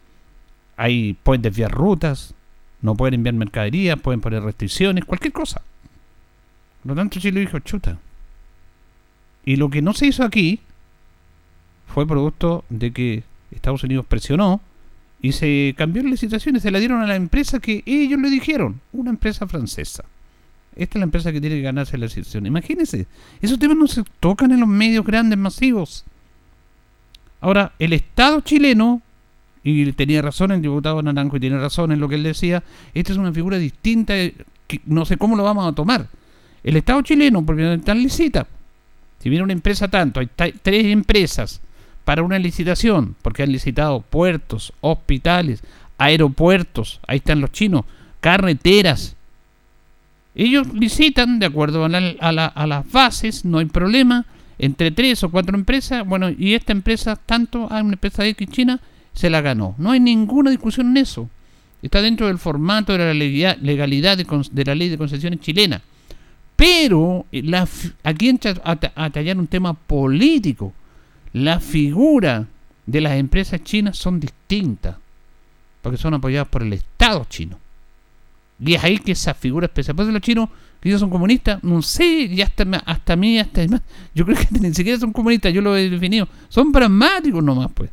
[0.77, 2.35] hay, pueden desviar rutas,
[2.81, 5.61] no pueden enviar mercadería, pueden poner restricciones, cualquier cosa.
[6.83, 7.97] Por lo tanto, Chile dijo, chuta.
[9.45, 10.59] Y lo que no se hizo aquí
[11.87, 14.61] fue producto de que Estados Unidos presionó
[15.21, 18.29] y se cambió la licitación y se la dieron a la empresa que ellos le
[18.29, 20.03] dijeron, una empresa francesa.
[20.75, 22.45] Esta es la empresa que tiene que ganarse la licitación.
[22.45, 23.05] Imagínense,
[23.41, 26.03] esos temas no se tocan en los medios grandes, masivos.
[27.41, 29.01] Ahora, el Estado chileno,
[29.63, 33.11] y tenía razón el diputado Naranjo y tiene razón en lo que él decía, esta
[33.11, 36.07] es una figura distinta, que no sé cómo lo vamos a tomar.
[36.63, 38.47] El Estado chileno, porque está licita.
[39.23, 40.27] Si viene una empresa tanto, hay
[40.61, 41.61] tres empresas
[42.03, 45.63] para una licitación, porque han licitado puertos, hospitales,
[45.97, 47.85] aeropuertos, ahí están los chinos,
[48.19, 49.15] carreteras.
[50.35, 54.25] Ellos licitan de acuerdo a, las bases, no hay problema,
[54.59, 58.49] entre tres o cuatro empresas, bueno, y esta empresa, tanto hay una empresa de X
[58.49, 58.81] China,
[59.13, 59.73] se la ganó.
[59.77, 61.29] No hay ninguna discusión en eso.
[61.81, 65.81] Está dentro del formato de la legalidad de, de la ley de concesiones chilena.
[66.63, 67.67] Pero la,
[68.03, 70.71] aquí entra a tallar un tema político
[71.33, 72.47] la figura
[72.85, 74.95] de las empresas chinas son distintas,
[75.81, 77.59] porque son apoyadas por el Estado chino.
[78.63, 79.93] Y es ahí que esa figura especial.
[79.93, 80.47] Por los chinos,
[80.79, 83.81] que ellos son comunistas, no sé, ya hasta, hasta mí, hasta más.
[84.15, 86.29] Yo creo que ni siquiera son comunistas, yo lo he definido.
[86.47, 87.89] Son pragmáticos nomás, pues.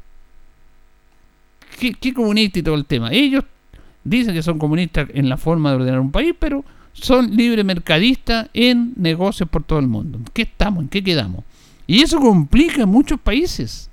[1.77, 3.11] ¿Qué, qué comunista y todo el tema?
[3.11, 3.43] Ellos
[4.05, 8.49] dicen que son comunistas en la forma de ordenar un país, pero son libre mercadistas
[8.53, 10.19] en negocios por todo el mundo.
[10.19, 10.83] ¿En qué estamos?
[10.83, 11.45] ¿En qué quedamos?
[11.87, 13.91] Y eso complica a muchos países.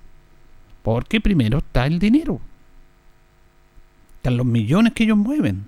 [0.84, 2.40] Porque primero está el dinero.
[4.18, 5.66] Están los millones que ellos mueven.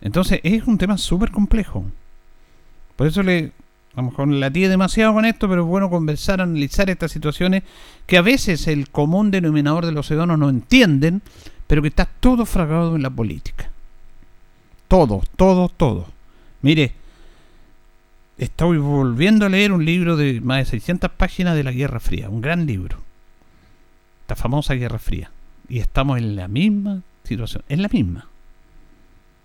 [0.00, 1.84] Entonces es un tema súper complejo.
[2.96, 3.52] Por eso le,
[3.94, 7.62] a lo mejor la tía demasiado con esto, pero es bueno conversar, analizar estas situaciones
[8.06, 11.22] que a veces el común denominador de los ciudadanos no entienden,
[11.66, 13.70] pero que está todo fragado en la política.
[14.94, 16.06] Todo, todo, todo.
[16.62, 16.92] Mire,
[18.38, 22.30] estoy volviendo a leer un libro de más de 600 páginas de la Guerra Fría,
[22.30, 22.98] un gran libro.
[24.20, 25.32] Esta famosa Guerra Fría.
[25.68, 28.28] Y estamos en la misma situación, en la misma.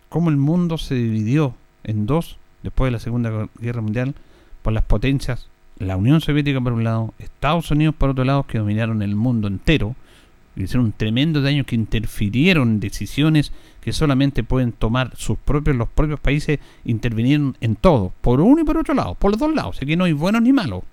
[0.10, 4.14] Cómo el mundo se dividió en dos después de la Segunda Guerra Mundial
[4.62, 5.48] por las potencias,
[5.80, 9.48] la Unión Soviética por un lado, Estados Unidos por otro lado, que dominaron el mundo
[9.48, 9.96] entero
[10.64, 16.20] hicieron un tremendo daño que interfirieron decisiones que solamente pueden tomar sus propios, los propios
[16.20, 19.96] países intervinieron en todo, por uno y por otro lado, por los dos lados, aquí
[19.96, 20.84] no hay buenos ni malos.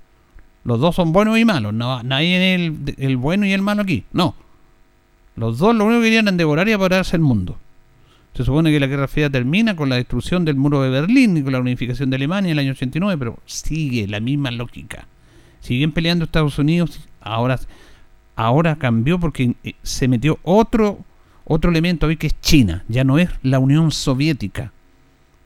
[0.65, 3.83] Los dos son buenos y malos, no, nadie es el, el bueno y el malo
[3.83, 4.35] aquí, no.
[5.37, 7.59] Los dos lo único que querían era devorar y apoderarse el mundo.
[8.35, 11.43] Se supone que la Guerra Fría termina con la destrucción del muro de Berlín y
[11.43, 15.07] con la unificación de Alemania en el año 89, pero sigue la misma lógica.
[15.61, 17.59] Siguen peleando Estados Unidos, ahora
[18.37, 20.99] ahora cambió porque eh, se metió otro,
[21.47, 24.73] otro elemento hoy que es China, ya no es la Unión Soviética,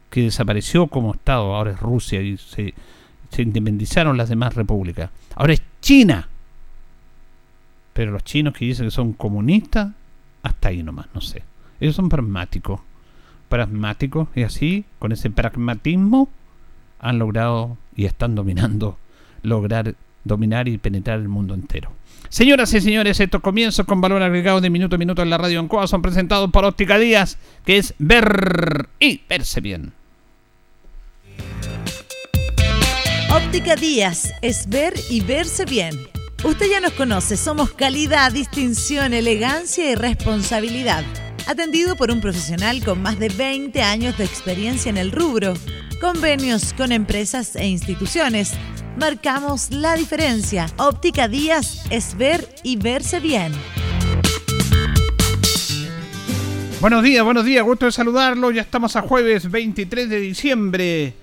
[0.08, 2.74] que desapareció como Estado, ahora es Rusia y se,
[3.30, 5.10] se independizaron las demás repúblicas.
[5.34, 6.28] Ahora es China.
[7.92, 9.92] Pero los chinos que dicen que son comunistas,
[10.42, 11.42] hasta ahí nomás, no sé.
[11.80, 12.80] Ellos son pragmáticos.
[13.48, 16.28] Pragmáticos y así, con ese pragmatismo,
[16.98, 18.98] han logrado y están dominando,
[19.42, 21.92] lograr dominar y penetrar el mundo entero.
[22.30, 25.58] Señoras y señores, estos comienzos con valor agregado de minuto a minuto en la radio
[25.58, 29.92] Ancoa son presentados por Óptica Díaz, que es ver y verse bien.
[33.34, 35.98] Óptica Díaz es ver y verse bien.
[36.44, 41.04] Usted ya nos conoce, somos calidad, distinción, elegancia y responsabilidad.
[41.48, 45.54] Atendido por un profesional con más de 20 años de experiencia en el rubro,
[46.00, 48.52] convenios con empresas e instituciones
[48.96, 50.66] marcamos la diferencia.
[50.76, 53.52] Óptica Díaz es ver y verse bien.
[56.80, 58.50] Buenos días, buenos días, gusto de saludarlo.
[58.50, 61.14] Ya estamos a jueves 23 de diciembre.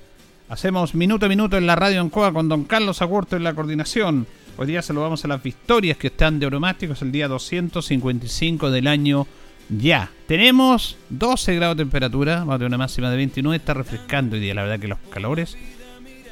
[0.50, 3.54] Hacemos minuto a minuto en la radio en Coa con don Carlos Agurto en la
[3.54, 4.28] coordinación.
[4.56, 9.28] Hoy día saludamos a las victorias que están de Oromáticos el día 255 del año
[9.70, 10.10] ya.
[10.28, 13.58] Tenemos 12 grados de temperatura, más de una máxima de 29.
[13.58, 15.58] Está refrescando hoy día, la verdad que los calores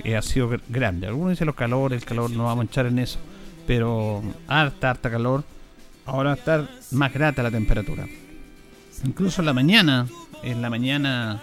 [0.05, 1.07] eh, ha sido grande.
[1.07, 3.19] Algunos dicen los calores, el calor no vamos a echar en eso.
[3.65, 5.43] Pero harta, harta calor.
[6.05, 8.05] Ahora va a estar más grata la temperatura.
[9.03, 10.07] Incluso en la mañana,
[10.43, 11.41] en la mañana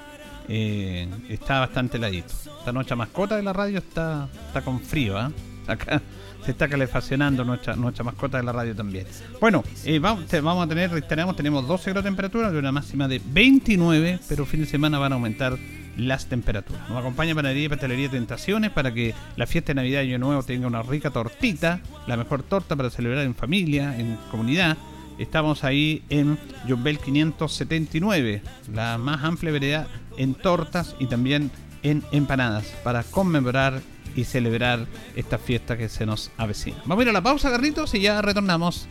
[0.49, 2.33] eh, está bastante heladito.
[2.59, 5.33] Esta noche mascota de la radio está, está con frío, ¿ah?
[5.67, 6.01] Acá
[6.45, 9.07] se está calefaccionando nuestra, nuestra mascota de la radio también.
[9.41, 13.07] Bueno, eh, vamos, vamos, a tener, reiteramos, tenemos 12 grados de temperatura de una máxima
[13.07, 15.57] de 29, pero fin de semana van a aumentar
[15.97, 16.89] las temperaturas.
[16.89, 20.43] Nos acompaña Panadería y Pastelería Tentaciones para que la fiesta de Navidad y Año Nuevo
[20.43, 24.77] tenga una rica tortita, la mejor torta para celebrar en familia, en comunidad
[25.19, 31.51] Estamos ahí en Jumbel 579, la más amplia variedad en tortas y también
[31.83, 33.81] en empanadas para conmemorar
[34.17, 36.79] y celebrar esta fiesta que se nos avecina.
[36.87, 38.89] Vamos a ir a la pausa, Carlitos, y ya retornamos.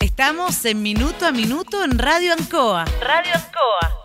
[0.00, 2.84] Estamos en Minuto a Minuto en Radio Ancoa.
[3.00, 3.97] Radio Ancoa.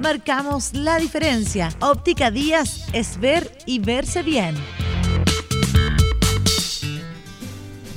[0.00, 1.70] Marcamos la diferencia.
[1.80, 4.54] Óptica Díaz es ver y verse bien.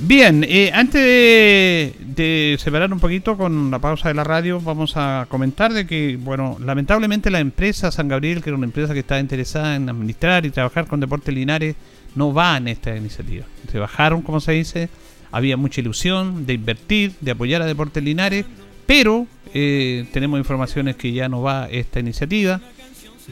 [0.00, 5.26] Bien, eh, antes de, separar un poquito con la pausa de la radio, vamos a
[5.28, 9.20] comentar de que, bueno, lamentablemente la empresa San Gabriel, que era una empresa que estaba
[9.20, 11.76] interesada en administrar y trabajar con Deportes Linares,
[12.14, 13.44] no va en esta iniciativa.
[13.70, 14.88] Se bajaron, como se dice,
[15.32, 18.46] había mucha ilusión de invertir, de apoyar a Deportes Linares,
[18.90, 22.60] pero eh, tenemos informaciones que ya no va esta iniciativa,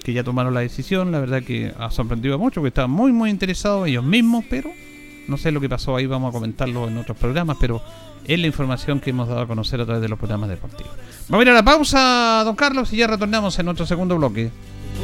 [0.05, 3.29] que ya tomaron la decisión, la verdad que ha sorprendido mucho, que estaban muy, muy
[3.29, 4.71] interesados ellos mismos, pero
[5.27, 7.83] no sé lo que pasó ahí, vamos a comentarlo en otros programas, pero
[8.25, 10.93] es la información que hemos dado a conocer a través de los programas deportivos.
[11.29, 14.53] Vamos a ir a la pausa, don Carlos, y ya retornamos en nuestro segundo bloque.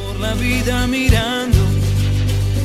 [0.07, 1.57] Por la vida mirando,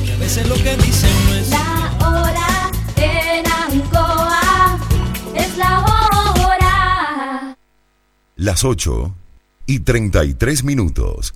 [0.05, 1.49] que a veces lo que dicen no es...
[1.49, 4.79] La hora en Ancoa
[5.35, 5.90] es la hora.
[8.41, 9.13] Las 8
[9.67, 11.35] y 33 minutos.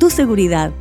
[0.01, 0.73] tu seguridad.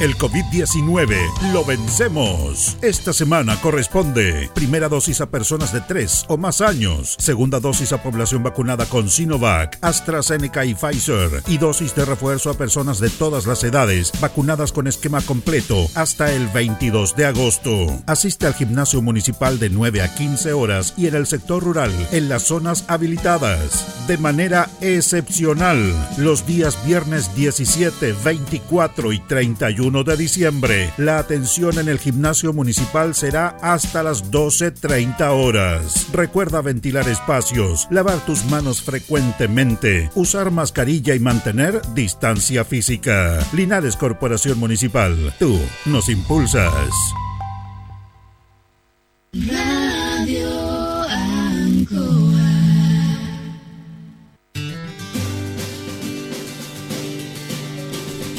[0.00, 2.76] El COVID-19 lo vencemos.
[2.82, 8.00] Esta semana corresponde primera dosis a personas de 3 o más años, segunda dosis a
[8.00, 13.46] población vacunada con Sinovac, AstraZeneca y Pfizer y dosis de refuerzo a personas de todas
[13.46, 17.86] las edades vacunadas con esquema completo hasta el 22 de agosto.
[18.06, 22.28] Asiste al gimnasio municipal de 9 a 15 horas y en el sector rural en
[22.28, 24.06] las zonas habilitadas.
[24.06, 30.90] De manera excepcional, los días viernes 17, 24 y 31 de diciembre.
[30.98, 36.08] La atención en el gimnasio municipal será hasta las 12.30 horas.
[36.12, 43.38] Recuerda ventilar espacios, lavar tus manos frecuentemente, usar mascarilla y mantener distancia física.
[43.54, 46.92] Linares Corporación Municipal, tú nos impulsas.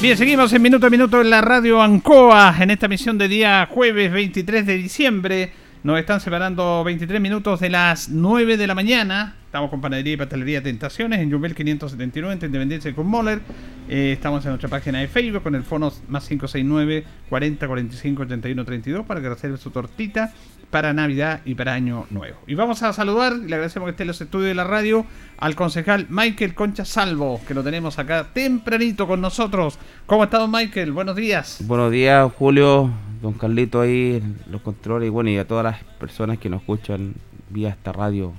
[0.02, 3.68] Bien, seguimos en minuto a minuto en la radio Ancoa, en esta misión de día
[3.70, 5.52] jueves 23 de diciembre.
[5.84, 9.36] Nos están separando 23 minutos de las 9 de la mañana.
[9.46, 13.42] Estamos con Panadería y Pastelería Tentaciones en Jumbel 579, entre Independencia con Moller.
[13.90, 18.66] Eh, estamos en nuestra página de Facebook con el fono más 569 40 45 81
[18.66, 20.34] 32 para que reserve su tortita
[20.70, 22.38] para Navidad y para Año Nuevo.
[22.48, 25.06] Y vamos a saludar, le agradecemos que esté en los estudios de la radio,
[25.38, 29.80] al concejal Michael Concha Salvo, que lo tenemos acá tempranito con nosotros.
[30.06, 30.92] ¿Cómo ha estado Michael?
[30.92, 31.64] Buenos días.
[31.66, 32.92] Buenos días, Julio,
[33.22, 37.16] don Carlito ahí, los controles, y bueno, y a todas las personas que nos escuchan
[37.50, 38.34] vía esta radio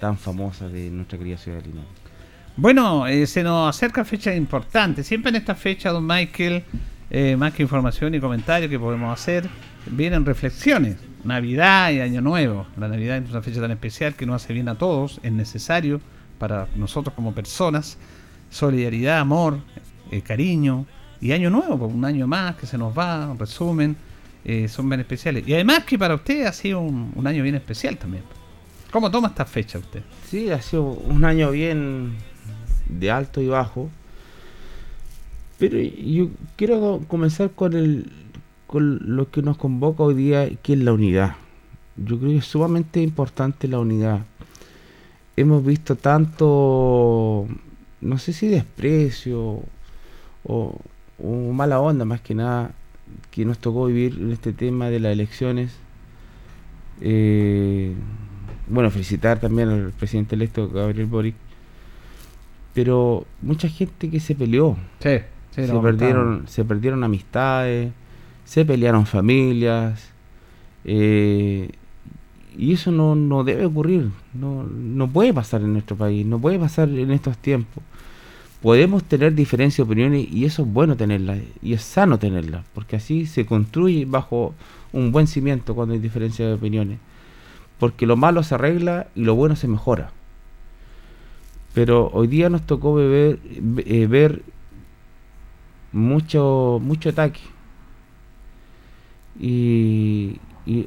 [0.00, 1.90] tan famosa de nuestra querida ciudad de Linares.
[2.56, 5.02] Bueno, eh, se nos acerca fecha importante.
[5.02, 6.64] Siempre en esta fecha, don Michael,
[7.08, 9.48] eh, más que información y comentarios que podemos hacer,
[9.86, 10.96] vienen reflexiones.
[11.24, 12.66] Navidad y Año Nuevo.
[12.76, 16.00] La Navidad es una fecha tan especial que nos hace bien a todos, es necesario
[16.38, 17.98] para nosotros como personas.
[18.50, 19.60] Solidaridad, amor,
[20.10, 20.86] eh, cariño.
[21.20, 23.96] Y Año Nuevo, pues, un año más que se nos va, resumen,
[24.44, 25.46] eh, son bien especiales.
[25.46, 28.24] Y además que para usted ha sido un, un año bien especial también.
[28.90, 30.02] ¿Cómo toma esta fecha usted?
[30.28, 32.12] Sí, ha sido un año bien
[32.88, 33.88] de alto y bajo.
[35.58, 38.10] Pero yo quiero comenzar con el
[38.72, 41.36] con lo que nos convoca hoy día, que es la unidad.
[41.98, 44.20] Yo creo que es sumamente importante la unidad.
[45.36, 47.46] Hemos visto tanto,
[48.00, 49.60] no sé si desprecio
[50.44, 50.80] o,
[51.22, 52.70] o mala onda más que nada,
[53.30, 55.76] que nos tocó vivir en este tema de las elecciones.
[57.02, 57.92] Eh,
[58.68, 61.34] bueno, felicitar también al presidente electo Gabriel Boric,
[62.72, 64.78] pero mucha gente que se peleó.
[65.00, 65.18] Sí,
[65.50, 67.92] se, perdieron, se perdieron amistades,
[68.44, 70.10] se pelearon familias,
[70.84, 71.70] eh,
[72.56, 76.58] y eso no, no debe ocurrir, no, no puede pasar en nuestro país, no puede
[76.58, 77.82] pasar en estos tiempos.
[78.60, 82.96] Podemos tener diferencias de opiniones y eso es bueno tenerlas y es sano tenerlas, porque
[82.96, 84.54] así se construye bajo
[84.92, 86.98] un buen cimiento cuando hay diferencias de opiniones
[87.82, 90.12] porque lo malo se arregla y lo bueno se mejora.
[91.74, 93.40] Pero hoy día nos tocó beber,
[93.78, 94.42] eh, ver
[95.90, 97.40] mucho, mucho ataque.
[99.42, 100.38] Y,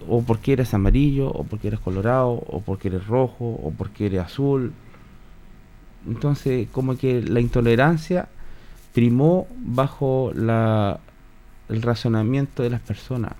[0.08, 4.22] o porque eres amarillo, o porque eres colorado, o porque eres rojo, o porque eres
[4.22, 4.74] azul.
[6.08, 8.30] Entonces, como que la intolerancia
[8.94, 11.00] primó bajo la,
[11.70, 13.34] el razonamiento de las personas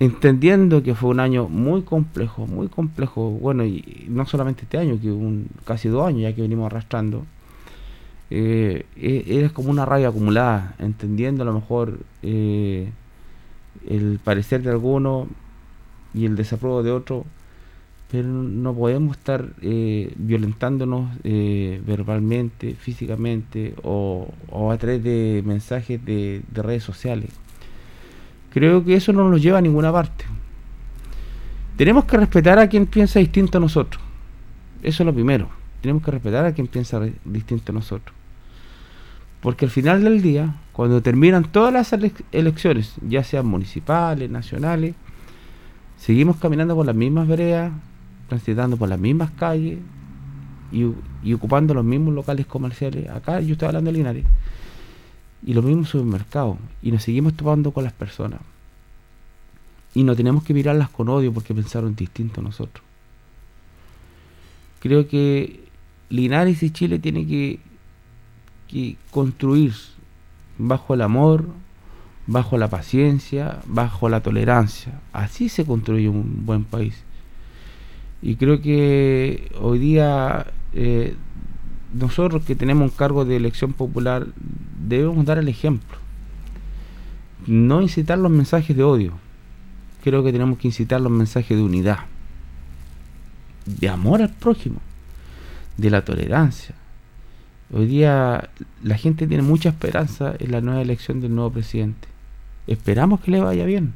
[0.00, 5.00] entendiendo que fue un año muy complejo, muy complejo, bueno, y no solamente este año,
[5.00, 7.24] que un casi dos años ya que venimos arrastrando,
[8.30, 12.90] eh, e, como una rabia acumulada, entendiendo a lo mejor eh,
[13.88, 15.28] el parecer de algunos
[16.14, 17.24] y el desapruebo de otros,
[18.10, 24.28] pero no podemos estar eh, violentándonos eh, verbalmente, físicamente o,
[24.70, 27.30] a través de mensajes de, de redes sociales.
[28.50, 30.24] Creo que eso no nos lleva a ninguna parte.
[31.76, 34.00] Tenemos que respetar a quien piensa distinto a nosotros.
[34.80, 35.48] Eso es lo primero.
[35.80, 38.14] Tenemos que respetar a quien piensa distinto a nosotros.
[39.44, 41.92] Porque al final del día, cuando terminan todas las
[42.32, 44.94] elecciones, ya sean municipales, nacionales,
[45.98, 47.70] seguimos caminando por las mismas veredas,
[48.26, 49.80] transitando por las mismas calles
[50.72, 53.10] y, ocupando los mismos locales comerciales.
[53.10, 54.24] Acá yo estoy hablando de Linares.
[55.44, 56.56] Y los mismos supermercados.
[56.80, 58.40] Y nos seguimos topando con las personas.
[59.92, 62.82] Y no tenemos que mirarlas con odio porque pensaron distinto a nosotros.
[64.80, 65.68] Creo que
[66.08, 67.60] Linares y Chile tiene que
[68.74, 69.72] que construir
[70.58, 71.46] bajo el amor,
[72.26, 75.00] bajo la paciencia, bajo la tolerancia.
[75.12, 77.04] Así se construye un buen país.
[78.20, 81.14] Y creo que hoy día eh,
[81.92, 84.26] nosotros que tenemos un cargo de elección popular
[84.88, 85.98] debemos dar el ejemplo.
[87.46, 89.12] No incitar los mensajes de odio.
[90.02, 92.00] Creo que tenemos que incitar los mensajes de unidad,
[93.66, 94.80] de amor al prójimo,
[95.76, 96.74] de la tolerancia,
[97.76, 98.50] Hoy día
[98.84, 102.06] la gente tiene mucha esperanza en la nueva elección del nuevo presidente.
[102.68, 103.94] Esperamos que le vaya bien.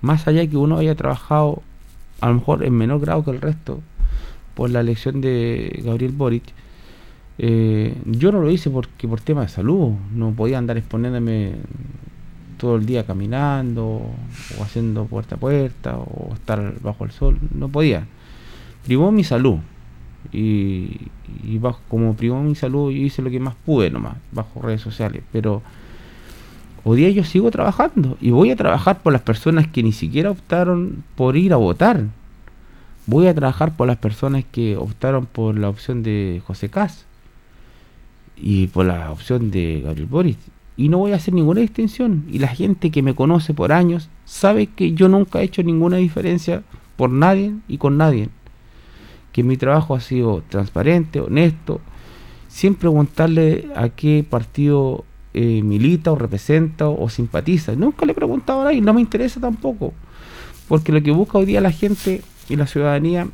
[0.00, 1.62] Más allá de que uno haya trabajado,
[2.22, 3.82] a lo mejor en menor grado que el resto,
[4.54, 6.44] por la elección de Gabriel Boric,
[7.36, 9.92] eh, yo no lo hice porque por tema de salud.
[10.14, 11.56] No podía andar exponiéndome
[12.56, 17.38] todo el día caminando, o haciendo puerta a puerta, o estar bajo el sol.
[17.54, 18.06] No podía.
[18.86, 19.58] Privó mi salud
[20.32, 21.10] y,
[21.58, 25.22] bajo, como privó mi salud yo hice lo que más pude nomás, bajo redes sociales,
[25.32, 25.62] pero
[26.84, 30.30] hoy día yo sigo trabajando y voy a trabajar por las personas que ni siquiera
[30.30, 32.04] optaron por ir a votar.
[33.06, 37.04] Voy a trabajar por las personas que optaron por la opción de José Cas
[38.36, 40.38] y por la opción de Gabriel Boris.
[40.76, 42.24] Y no voy a hacer ninguna distinción.
[42.30, 45.98] Y la gente que me conoce por años sabe que yo nunca he hecho ninguna
[45.98, 46.62] diferencia
[46.96, 48.30] por nadie y con nadie
[49.34, 51.80] que mi trabajo ha sido transparente, honesto,
[52.46, 55.04] sin preguntarle a qué partido
[55.34, 57.74] eh, milita o representa o, simpatiza.
[57.74, 59.92] Nunca le he preguntado a nadie, no me interesa tampoco,
[60.68, 63.26] porque lo que busca hoy día la gente y la ciudadanía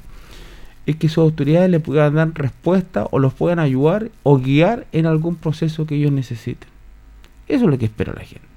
[0.86, 5.04] es que sus autoridades le puedan dar respuesta o los puedan ayudar o guiar en
[5.04, 6.70] algún proceso que ellos necesiten.
[7.46, 8.48] Eso es lo que espera la gente.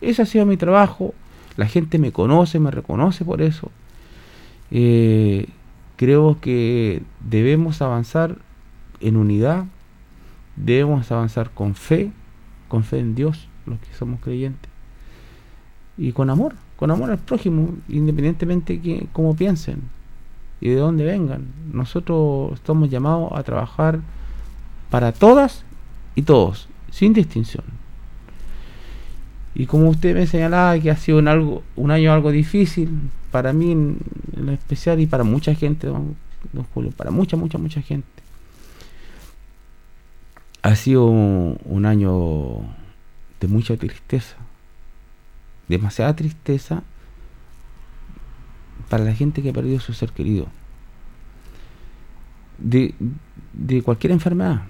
[0.00, 1.14] Ese ha sido mi trabajo,
[1.56, 3.70] la gente me conoce, me reconoce por eso.
[4.72, 5.46] Eh,
[5.98, 8.38] creo que debemos avanzar
[9.00, 9.64] en unidad,
[10.54, 12.12] debemos avanzar con fe,
[12.68, 14.70] con fe en Dios, los que somos creyentes,
[15.98, 19.82] y con amor, con amor al prójimo, independientemente de cómo piensen
[20.60, 21.48] y de dónde vengan.
[21.72, 23.98] Nosotros estamos llamados a trabajar
[24.90, 25.64] para todas
[26.14, 27.64] y todos, sin distinción.
[29.56, 33.72] Y como usted me señalaba que ha sido un, un año algo difícil, para mí
[33.72, 33.98] en,
[34.50, 36.16] especial y para mucha gente, don,
[36.72, 38.08] Julio, para mucha, mucha, mucha gente,
[40.62, 42.60] ha sido un, año
[43.40, 44.36] de mucha tristeza,
[45.68, 46.82] demasiada tristeza
[48.88, 50.48] para la gente que ha perdido su ser querido,
[52.58, 52.94] de,
[53.84, 54.62] cualquier enfermedad,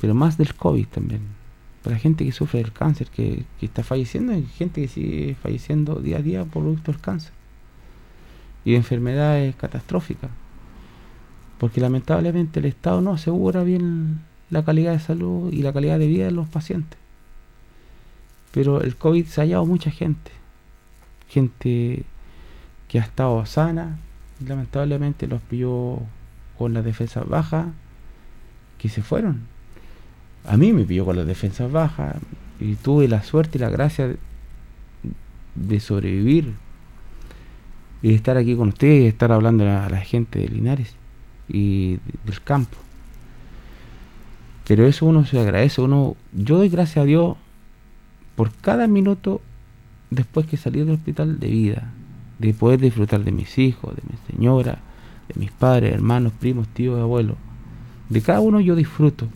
[0.00, 1.38] pero más del COVID también.
[1.84, 6.18] La gente que sufre del cáncer, que, está falleciendo, hay gente que sigue falleciendo día
[6.18, 7.32] a día por producto del cáncer
[8.68, 10.30] y de enfermedades catastróficas.
[11.58, 16.06] Porque lamentablemente el Estado no asegura bien la calidad de salud y la calidad de
[16.06, 16.98] vida de los pacientes.
[18.52, 20.30] Pero el COVID se ha hallado mucha gente.
[21.28, 22.04] Gente
[22.88, 23.98] que ha estado sana
[24.40, 26.00] y lamentablemente los pilló
[26.56, 27.72] con la defensa baja
[28.78, 29.46] que se fueron
[30.48, 32.16] a mí me pilló con las defensas bajas
[32.58, 34.14] y tuve la suerte y la gracia
[35.54, 36.54] de, sobrevivir
[38.02, 40.94] y estar aquí con ustedes estar hablando a la, gente de Linares
[41.48, 42.76] y del campo.
[44.66, 47.36] Pero eso uno se agradece, uno, yo doy gracias a Dios
[48.36, 49.40] por cada minuto
[50.10, 51.92] después que salí del hospital de vida,
[52.38, 54.78] de poder disfrutar de mis hijos, de mi señora,
[55.28, 57.36] de mis padres, hermanos, primos, tíos, abuelos.
[58.08, 59.28] De cada uno yo disfruto.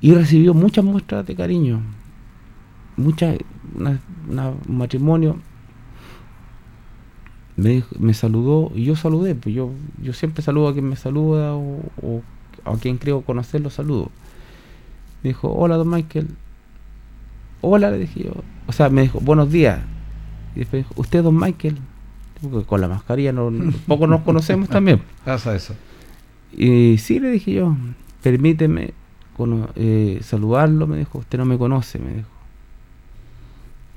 [0.00, 1.80] y recibió muchas muestras de cariño.
[2.96, 3.36] Muchas,
[3.76, 5.36] un matrimonio
[7.56, 9.70] me, me, saludó y yo saludé, pues yo,
[10.02, 12.22] yo siempre saludo a quien me saluda o,
[12.64, 14.10] a quien creo conocerlo, saludo.
[15.22, 16.28] Me dijo, hola don Michael,
[17.60, 18.32] hola, le dije yo.
[18.66, 19.80] O sea, me dijo, buenos días.
[20.54, 21.76] Y después dijo, ¿usted, don Michael?
[22.40, 23.52] Porque con la mascarilla no,
[23.86, 25.02] poco nos conocemos también.
[25.24, 25.74] Pasa eso.
[26.52, 27.76] Y sí, le dije yo,
[28.22, 28.94] permíteme
[29.76, 32.28] eh, saludarlo, me dijo, usted no me conoce, me dijo.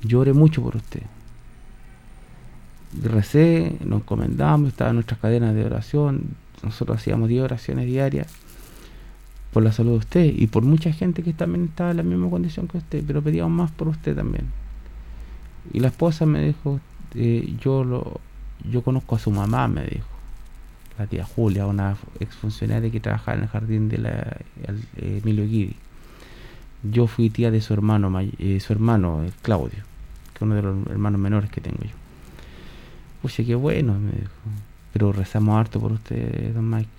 [0.03, 1.01] Lloré mucho por usted.
[3.01, 8.27] Recé, nos encomendamos, estaba en nuestras cadenas de oración, nosotros hacíamos 10 oraciones diarias
[9.51, 12.29] por la salud de usted y por mucha gente que también estaba en la misma
[12.29, 14.45] condición que usted, pero pedíamos más por usted también.
[15.71, 16.79] Y la esposa me dijo,
[17.15, 18.19] eh, yo lo,
[18.69, 20.07] yo conozco a su mamá, me dijo,
[20.97, 24.37] la tía Julia, una exfuncionaria que trabajaba en el jardín de la
[24.97, 25.75] Emilio Guidi.
[26.83, 29.83] Yo fui tía de su hermano, eh, su hermano, Claudio,
[30.43, 31.95] uno de los hermanos menores que tengo yo.
[33.21, 34.31] Pucha, qué bueno, me dijo.
[34.91, 36.89] Pero rezamos harto por usted, don Mike.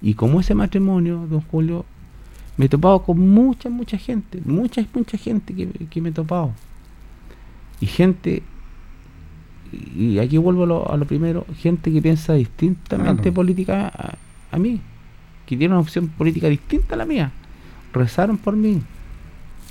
[0.00, 1.84] Y como ese matrimonio, don Julio,
[2.56, 6.52] me he topado con mucha, mucha gente, mucha, mucha gente que, que me he topado.
[7.80, 8.42] Y gente,
[9.72, 13.34] y aquí vuelvo a lo, a lo primero, gente que piensa distintamente Claro.
[13.34, 14.14] política a,
[14.54, 14.80] a mí,
[15.44, 17.32] que tiene una opción política distinta a la mía.
[17.92, 18.82] Rezaron por mí.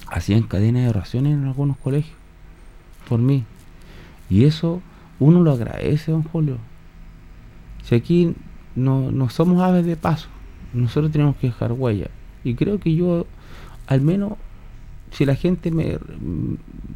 [0.08, 2.16] Hacían cadenas de oraciones en algunos colegios,
[3.08, 3.44] por mí.
[4.30, 4.82] Y eso
[5.20, 6.58] uno lo agradece, don Julio.
[7.84, 8.34] Si aquí
[8.76, 10.28] no, no somos aves de paso,
[10.74, 12.08] nosotros tenemos que dejar huella.
[12.44, 13.26] Y creo que yo,
[13.88, 14.34] al menos,
[15.12, 15.98] si la gente me,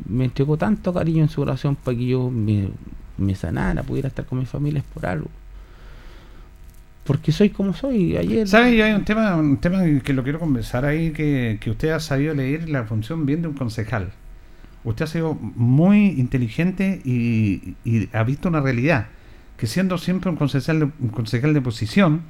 [0.08, 2.70] me entregó tanto cariño en su oración para que yo me,
[3.18, 5.28] me sanara, pudiera estar con mi familia, por algo.
[7.04, 8.18] Porque soy como soy.
[8.18, 8.48] Ayer.
[8.48, 8.82] ¿Sabes?
[8.82, 12.36] Hay un tema, un tema que lo quiero conversar ahí, que, que usted ha sabido
[12.36, 14.12] leer la función bien de un concejal.
[14.84, 17.76] Usted ha sido muy inteligente y,
[18.14, 19.08] ha visto una realidad,
[19.58, 22.22] que siendo siempre un concejal de, un concejal de posición,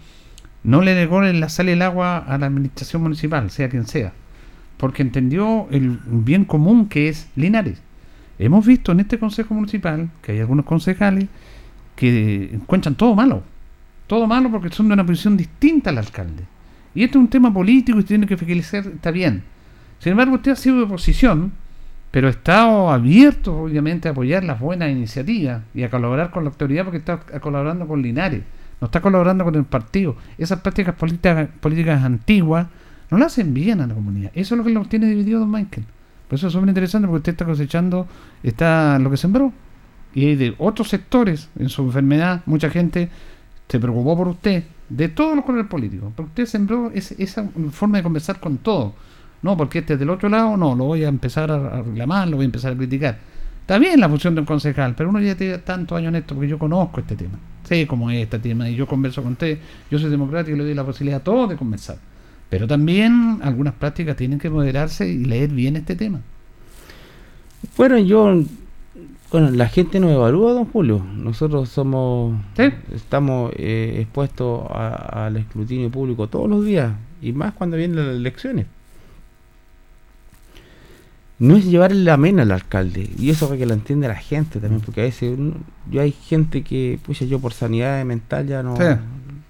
[0.64, 4.14] no le negó la sal el agua a la administración municipal, sea quien sea,
[4.78, 7.82] porque entendió el bien común que es Linares.
[8.40, 11.28] Hemos visto en este consejo municipal que hay algunos concejales
[11.96, 13.44] que encuentran todo malo,
[14.08, 16.44] todo malo porque son de una posición distinta al alcalde.
[16.96, 19.44] Y esto es un tema político y tiene que fiscalizar, está bien.
[20.00, 21.52] Sin embargo, usted ha sido de oposición,
[22.12, 26.84] pero estado abierto, obviamente, a apoyar las buenas iniciativas y a colaborar con la autoridad
[26.84, 28.44] porque está colaborando con Linares,
[28.82, 30.16] no está colaborando con el partido.
[30.38, 32.68] Esas prácticas políticas, políticas antiguas
[33.12, 34.32] no le hacen bien a la comunidad.
[34.34, 35.86] Eso es lo que lo tiene dividido don Michael.
[36.28, 38.08] Por eso es súper interesante porque usted está cosechando
[38.44, 39.52] está lo que sembró.
[40.14, 43.10] Y hay de otros sectores en su enfermedad, mucha gente
[43.68, 46.12] se preocupó por usted, de todos los colores políticos.
[46.16, 48.94] Pero usted sembró esa forma de conversar con todo.
[49.42, 52.36] No, porque este es del otro lado, no, lo voy a empezar a reclamar, lo
[52.38, 53.18] voy a empezar a criticar.
[53.62, 56.34] Está bien la función de un concejal, pero uno ya tiene tantos años en esto
[56.36, 57.38] porque yo conozco este tema.
[57.64, 59.60] Sé cómo es este tema y yo converso con usted.
[59.92, 61.98] Yo soy democrático y le doy la posibilidad a todos de conversar.
[62.50, 66.20] Pero también algunas prácticas tienen que moderarse y leer bien este tema.
[67.78, 68.42] Bueno, yo.
[69.32, 71.06] Bueno, la gente nos evalúa, don Julio.
[71.16, 72.36] Nosotros somos.
[72.96, 76.92] Estamos eh, expuestos a- al escrutinio público todos los días.
[77.22, 78.66] Y más cuando vienen las elecciones.
[81.40, 83.10] No es llevarle la mena al alcalde.
[83.18, 84.82] Y eso para que lo entienda la gente también.
[84.82, 85.38] Porque a veces.
[85.38, 85.56] uno-
[85.90, 87.00] yo hay gente que.
[87.02, 88.76] Pucha, yo por sanidad mental ya no.
[88.76, 88.84] Sí.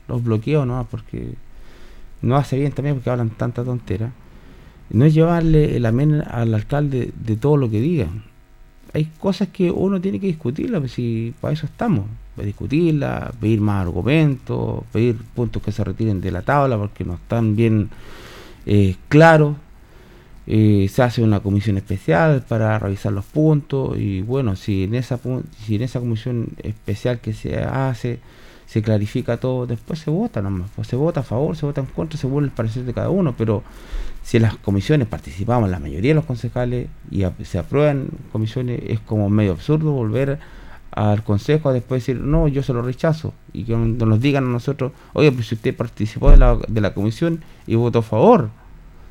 [0.07, 0.87] Los bloqueo, ¿no?
[0.89, 1.33] Porque.
[2.21, 4.11] No hace bien también porque hablan tanta tontera.
[4.91, 8.23] No es llevarle la mena al alcalde de todo lo que digan
[8.93, 13.61] hay cosas que uno tiene que discutirlas, pues si para eso estamos, para discutirlas, pedir
[13.61, 17.89] más argumentos, pedir puntos que se retiren de la tabla porque no están bien
[18.65, 19.55] eh, claros.
[20.51, 25.19] Eh, se hace una comisión especial para revisar los puntos y bueno, si en esa
[25.63, 28.19] si en esa comisión especial que se hace
[28.65, 31.87] se clarifica todo, después se vota nomás, pues se vota a favor, se vota en
[31.87, 33.61] contra, según el parecer de cada uno, pero
[34.23, 38.99] si en las comisiones participamos la mayoría de los concejales y se aprueban comisiones, es
[39.01, 40.39] como medio absurdo volver
[40.91, 44.45] al consejo a después decir, no, yo se lo rechazo, y que no- nos digan
[44.45, 48.03] a nosotros, oye, pues si usted participó de la, de la comisión y votó a
[48.03, 48.49] favor,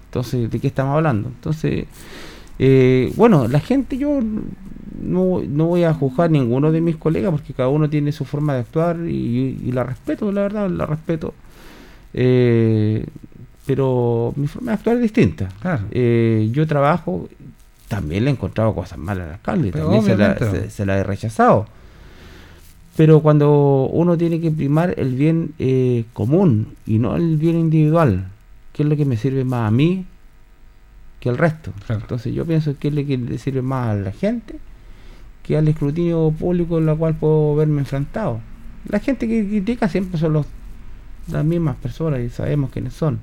[0.09, 1.29] entonces, ¿de qué estamos hablando?
[1.29, 1.87] Entonces,
[2.59, 4.21] eh, bueno, la gente yo
[5.01, 8.25] no, no voy a juzgar a ninguno de mis colegas porque cada uno tiene su
[8.25, 11.35] forma de actuar y, y la respeto, la verdad, la respeto.
[12.15, 13.05] Eh,
[13.67, 15.51] pero mi forma de actuar es distinta.
[15.91, 17.29] Eh, yo trabajo,
[17.87, 21.05] también le he encontrado cosas malas al alcalde, Pero también se la, se la he
[21.05, 21.67] rechazado.
[22.97, 28.25] Pero cuando uno tiene que primar el bien eh, común y no el bien individual,
[28.79, 30.07] ¿qué es lo que me sirve más a mí
[31.19, 31.73] que al resto?
[31.89, 34.61] Entonces yo pienso que es lo que le sirve más a la gente
[35.43, 38.39] que al escrutinio público en la cual puedo verme enfrentado.
[38.87, 40.47] La gente que critica siempre son los,
[41.27, 43.19] las mismas personas y sabemos quiénes son.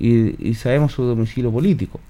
[0.00, 2.00] Y, y sabemos su domicilio político.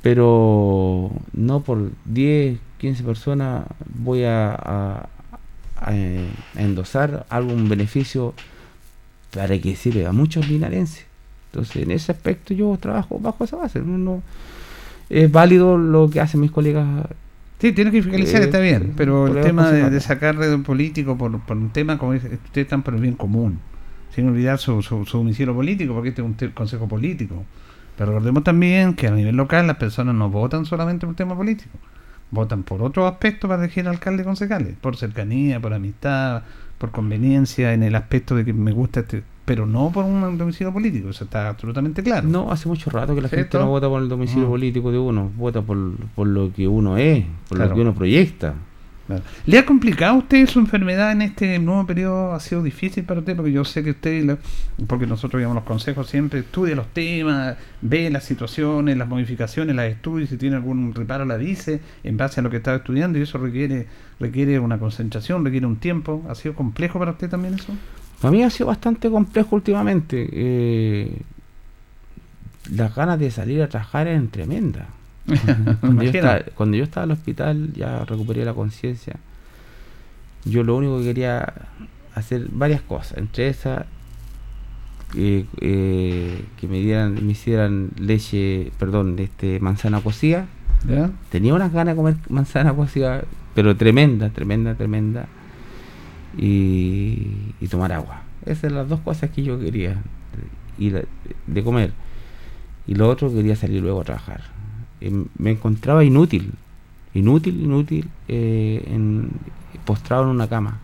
[0.00, 3.66] pero no por 10, 15 personas
[3.98, 5.08] voy a, a,
[5.76, 5.92] a,
[6.56, 8.32] endosar algún beneficio
[9.30, 11.09] para que sirva a muchos linarenses.
[11.52, 13.80] Entonces, en ese aspecto yo trabajo bajo esa base.
[13.80, 14.22] No, no-
[15.08, 16.86] es válido lo que hacen mis colegas.
[17.58, 20.62] Sí, tiene que fiscalizar, Eh, está bien, pero el tema de, de sacarle de un
[20.62, 23.58] político por, por un tema como dice, ustedes están por el bien común,
[24.14, 27.44] sin olvidar su, su, su domicilio político, porque este es un consejo político.
[27.98, 31.36] Pero recordemos también que a nivel local las personas no votan solamente por un tema
[31.36, 31.76] político,
[32.30, 36.42] votan por otros aspectos para elegir alcalde y concejales, por cercanía, por amistad,
[36.78, 40.72] por conveniencia, en el aspecto de que me gusta este, pero no por un domicilio
[40.72, 42.28] político, eso está absolutamente claro.
[42.28, 44.50] No, hace mucho rato que la gente no vota por el domicilio Mm.
[44.50, 47.70] político de uno, vota por, por lo que uno es, por Claro.
[47.70, 48.54] lo que uno proyecta.
[49.08, 49.24] Claro.
[49.46, 52.32] ¿Le ha complicado a usted su enfermedad en este nuevo periodo?
[52.32, 53.34] ¿Ha sido difícil para usted?
[53.34, 54.38] Porque yo sé que usted,
[54.86, 59.86] porque nosotros digamos los consejos siempre estudia los temas, ve las situaciones, las modificaciones, las
[59.90, 63.22] estudia, si tiene algún reparo la dice en base a lo que está estudiando y
[63.22, 63.88] eso requiere
[64.20, 66.22] requiere una concentración, requiere un tiempo.
[66.28, 67.72] ¿Ha sido complejo para usted también eso?
[68.20, 70.28] Para mí ha sido bastante complejo últimamente.
[70.30, 71.22] eh,
[72.74, 74.86] las ganas de salir a trabajar eran tremendas.
[75.80, 79.16] cuando, yo estaba, cuando yo estaba en el hospital, ya recuperé la conciencia.
[80.44, 81.52] Yo lo único que quería
[82.14, 83.84] hacer varias cosas, entre esas
[85.16, 90.46] eh, eh, que me dieran, me hicieran leche, perdón, este manzana cocida.
[90.88, 91.10] ¿Ya?
[91.30, 95.26] Tenía unas ganas de comer manzana cocida, pero tremenda, tremenda, tremenda.
[96.36, 97.26] Y,
[97.60, 98.22] y tomar agua.
[98.46, 99.96] Esas eran las dos cosas que yo quería.
[100.78, 101.02] Y la-
[101.46, 101.92] de comer.
[102.86, 104.42] Y lo otro quería salir luego a trabajar.
[105.00, 106.52] Y me encontraba inútil.
[107.14, 108.08] Inútil, inútil.
[108.28, 109.30] eh, en,
[109.84, 110.78] postrado en una cama.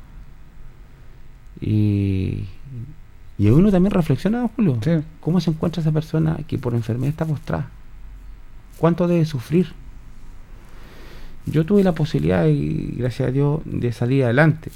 [1.60, 2.44] Y,
[3.38, 4.78] y uno también reflexiona, don Julio.
[4.82, 4.90] Sí.
[5.20, 7.68] ¿Cómo se encuentra esa persona que por enfermedad está postrada?
[8.78, 9.72] ¿Cuánto debe sufrir?
[11.46, 14.70] Yo tuve la posibilidad, y gracias a Dios, de salir adelante.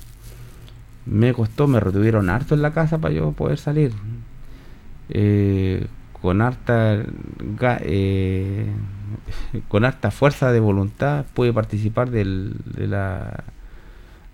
[1.07, 3.93] Me costó, me retuvieron harto en la casa para yo poder salir.
[5.09, 7.03] Eh, con harta
[7.83, 8.67] eh,
[9.69, 13.45] con harta fuerza de voluntad pude participar del, de la,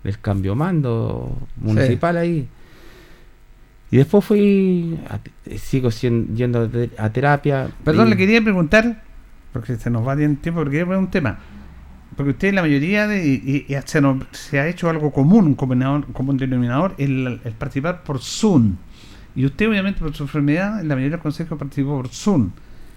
[0.04, 2.48] del cambio mando municipal ahí.
[3.90, 5.20] Y después fui, a-
[5.56, 7.68] sigo sien- yendo a te- a terapia.
[7.84, 9.02] Perdón, y- le quería preguntar,
[9.52, 11.38] porque se nos va bien tiempo, pero quería preguntar un tema.
[12.16, 13.26] Porque usted, la mayoría de.
[13.26, 14.00] Y, y se,
[14.32, 18.76] se ha hecho algo común, un común, común denominador, el, el participar por Zoom.
[19.34, 22.50] Y usted, obviamente, por su enfermedad, en la mayoría de los consejos participó por Zoom.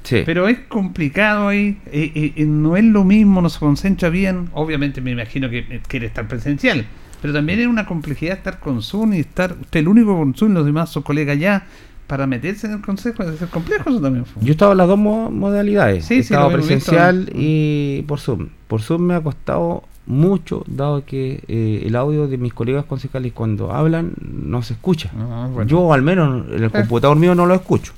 [0.03, 0.23] Sí.
[0.25, 4.49] Pero es complicado ahí, eh, eh, no es lo mismo, no se concentra bien.
[4.53, 6.85] Obviamente, me imagino que eh, quiere estar presencial.
[7.21, 10.53] Pero también es una complejidad estar con Zoom y estar usted el único con Zoom,
[10.53, 11.67] los demás sus colegas ya,
[12.09, 13.23] para meterse en el consejo.
[13.23, 14.25] Es ser complejo eso también.
[14.25, 14.41] fue.
[14.43, 16.03] Yo he estado en las dos mo- modalidades.
[16.05, 17.31] Sí, he sí, estado presencial visto.
[17.35, 18.49] y por Zoom.
[18.67, 23.31] Por Zoom me ha costado mucho, dado que eh, el audio de mis colegas concejales
[23.31, 25.11] cuando hablan no se escucha.
[25.17, 25.69] Ah, bueno.
[25.69, 26.69] Yo al menos en el Eh.
[26.71, 27.93] computador mío no lo escucho.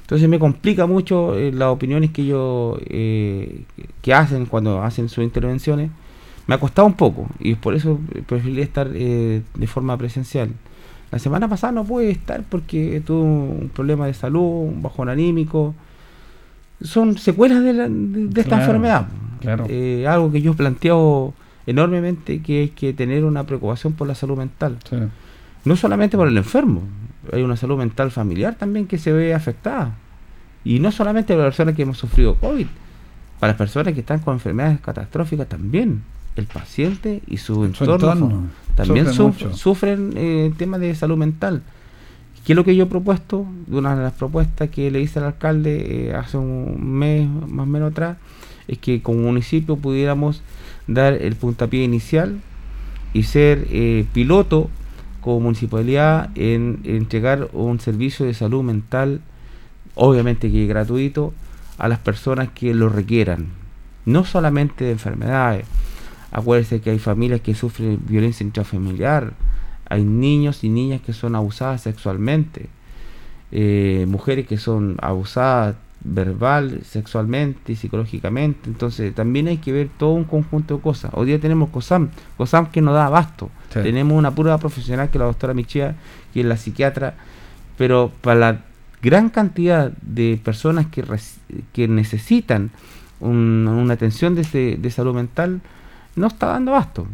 [0.00, 3.64] Entonces me complica mucho eh, las opiniones que ellos eh,
[4.00, 5.90] que hacen cuando hacen sus intervenciones.
[6.46, 10.50] Me ha costado un poco y por eso preferí estar eh, de forma presencial.
[11.10, 15.74] La semana pasada no pude estar porque tuve un problema de salud, un bajón anímico.
[16.82, 19.06] Son secuelas de, la- de- de esta Claro, enfermedad.
[19.40, 19.64] claro.
[19.68, 21.32] Eh, algo que yo planteo
[21.66, 24.78] enormemente, que hay que tener una preocupación por la salud mental.
[24.88, 24.96] Sí.
[25.64, 26.82] No solamente por el enfermo,
[27.32, 29.94] hay una salud mental familiar también que se ve afectada.
[30.64, 32.66] Y no solamente para las personas que hemos sufrido COVID,
[33.40, 36.02] para las personas que están con enfermedades catastróficas también.
[36.36, 38.42] El paciente y su entorno, entorno.
[38.76, 41.62] También Sufren suf- sufren eh, temas de salud mental.
[42.44, 43.44] ¿Qué es lo que yo he propuesto?
[43.68, 47.66] Una de las propuestas que le hice al alcalde eh, hace un mes más o
[47.66, 48.18] menos atrás,
[48.68, 50.42] es que como municipio pudiéramos
[50.86, 52.40] dar el puntapié inicial
[53.12, 54.70] y ser eh, piloto
[55.20, 59.22] como municipalidad en, entregar un servicio de salud mental,
[59.96, 61.34] obviamente que gratuito,
[61.78, 63.46] a las personas que lo requieran.
[64.04, 65.66] No solamente de enfermedades.
[66.32, 69.32] Acuérdense que hay familias que sufren violencia intrafamiliar,
[69.88, 72.68] hay niños y niñas que son abusadas sexualmente,
[73.52, 78.68] eh, mujeres que son abusadas verbal, sexualmente y psicológicamente.
[78.68, 81.10] Entonces también hay que ver todo un conjunto de cosas.
[81.14, 83.50] Hoy día tenemos COSAM, COSAM que nos da abasto.
[83.72, 83.80] Sí.
[83.82, 85.96] Tenemos una prueba profesional que es la doctora Michia,
[86.32, 87.14] que es la psiquiatra,
[87.78, 88.60] pero para la
[89.02, 92.70] gran cantidad de personas que, necesitan
[93.20, 95.60] un- una atención de, ese- de salud mental,
[96.16, 97.06] no está dando abasto.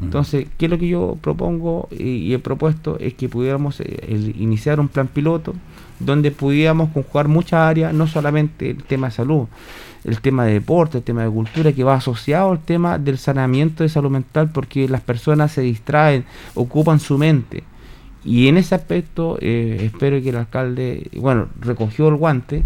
[0.00, 2.98] Entonces, ¿qué es lo que yo propongo y, he propuesto?
[2.98, 5.54] Es que pudiéramos eh, iniciar un plan piloto
[6.00, 9.46] donde pudiéramos conjugar muchas áreas, no solamente el tema de salud,
[10.02, 13.84] el tema de deporte, el tema de cultura, que va asociado al tema del saneamiento
[13.84, 16.24] de salud mental, porque las personas se distraen,
[16.54, 17.62] ocupan su mente.
[18.24, 22.64] Y en ese aspecto eh, espero que el alcalde, bueno, recogió el guante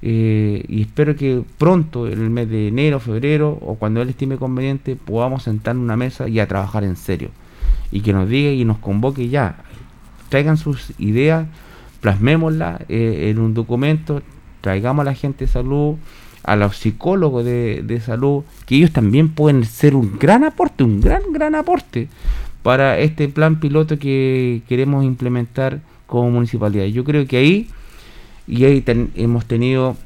[0.00, 4.36] eh, y espero que pronto, en el mes de enero, febrero o cuando él estime
[4.36, 7.30] conveniente, podamos sentar en una mesa y a trabajar en serio.
[7.90, 9.64] Y que nos diga y nos convoque ya.
[10.28, 11.46] Traigan sus ideas,
[12.00, 14.22] plasmémoslas eh, en un documento,
[14.60, 15.96] traigamos a la gente de salud,
[16.44, 21.00] a los psicólogos de, de, salud, que ellos también pueden ser un gran aporte, un
[21.00, 22.08] gran, gran aporte
[22.62, 26.86] para este plan piloto que queremos implementar como municipalidad.
[26.86, 27.68] Yo creo que ahí
[28.48, 28.82] y ahí
[29.14, 29.96] hemos tenido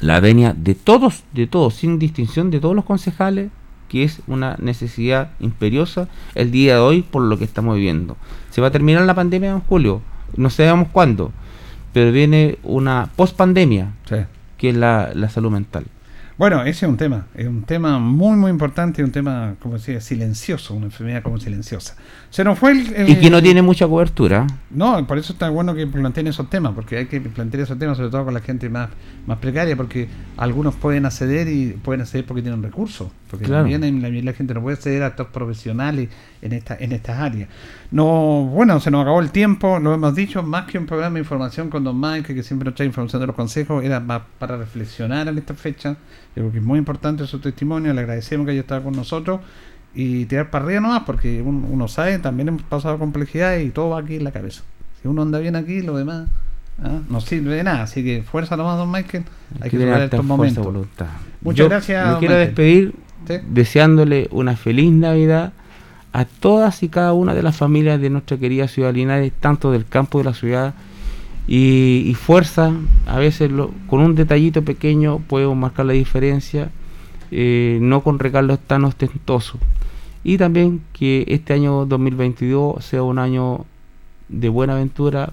[0.00, 3.50] la venia de todos, de todos, sin distinción de todos los concejales,
[3.88, 8.16] que es una necesidad imperiosa el día de hoy por lo que estamos viviendo.
[8.50, 10.00] Se va a terminar la pandemia en julio,
[10.36, 11.32] no sabemos cuándo,
[11.92, 13.92] pero viene una post-pandemia,
[14.56, 15.84] que es la, la salud mental.
[16.38, 20.00] Bueno, ese es un tema, es un tema muy muy importante, un tema, como decía,
[20.00, 21.96] silencioso, una enfermedad como silenciosa.
[22.30, 24.46] Se nos fue el, Y que no tiene mucha cobertura.
[24.70, 27.96] No, por eso está bueno que planteen esos temas, porque hay que plantear esos temas,
[27.96, 28.88] sobre todo con la gente más,
[29.26, 33.80] más precaria, porque algunos pueden acceder y pueden acceder porque tienen recursos, porque también
[34.24, 36.08] la, gente no puede acceder a estos profesionales
[36.42, 37.48] en esta en estas áreas.
[37.90, 41.20] No, bueno, se nos acabó el tiempo, lo hemos dicho, más que un programa de
[41.20, 44.56] información con Don Mike, que siempre nos trae información de los consejos, era más para
[44.56, 45.96] reflexionar en esta fecha
[46.38, 49.40] creo que es muy importante su testimonio, le agradecemos que haya estado con nosotros
[49.94, 54.00] y tirar para arriba nomás, porque uno, sabe, también hemos pasado complejidad y todo va
[54.00, 54.62] aquí en la cabeza.
[55.00, 56.28] Si uno anda bien aquí, lo demás
[56.82, 57.00] ¿ah?
[57.08, 57.82] no sirve de nada.
[57.82, 59.24] Así que fuerza nomás, don Michael.
[59.60, 60.86] Hay, que tener estos momentos.
[61.40, 62.12] Muchas gracias.
[62.14, 62.94] Me quiero despedir
[63.48, 65.52] deseándole una feliz Navidad
[66.12, 69.86] a todas y cada una de las familias de nuestra querida ciudad Linares, tanto del
[69.86, 70.74] campo de la ciudad
[71.46, 72.72] y, fuerza,
[73.06, 73.50] a veces
[73.86, 76.70] con un detallito pequeño podemos marcar la diferencia,
[77.30, 79.58] eh, no con regalos tan ostentosos.
[80.24, 83.64] Y también que este año 2022 sea un año
[84.28, 85.32] de buena aventura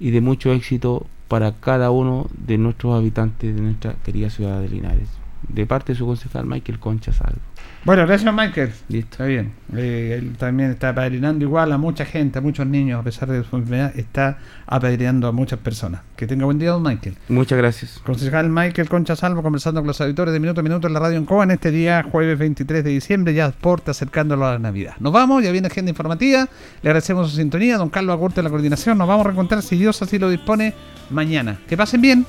[0.00, 4.68] y de mucho éxito para cada uno de nuestros habitantes de nuestra querida ciudad de
[4.68, 5.25] Linares.
[5.48, 7.40] De parte de su concejal Michael Concha Salvo.
[7.86, 8.72] Bueno, gracias Michael.
[8.88, 9.10] Listo.
[9.12, 9.52] Está bien.
[9.76, 13.44] Eh, él también está apadrinando igual a mucha gente, a muchos niños, a pesar de
[13.44, 16.00] su enfermedad, está apadrinando a muchas personas.
[16.16, 17.16] Que tenga buen día, don Michael.
[17.28, 18.00] Muchas gracias.
[18.04, 21.16] Concejal Michael Concha Salvo conversando con los auditores de Minuto a Minuto en la radio
[21.16, 24.94] en Coa en este día, jueves 23 de diciembre, ya porte acercándolo a la Navidad.
[24.98, 26.48] Nos vamos, ya viene agenda informativa.
[26.82, 28.98] Le agradecemos su sintonía, don Carlos Agurte de la coordinación.
[28.98, 30.74] Nos vamos a reencontrar, si Dios así lo dispone,
[31.10, 31.60] mañana.
[31.68, 32.26] Que pasen bien.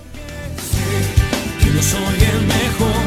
[1.82, 3.07] soy el mejor, el.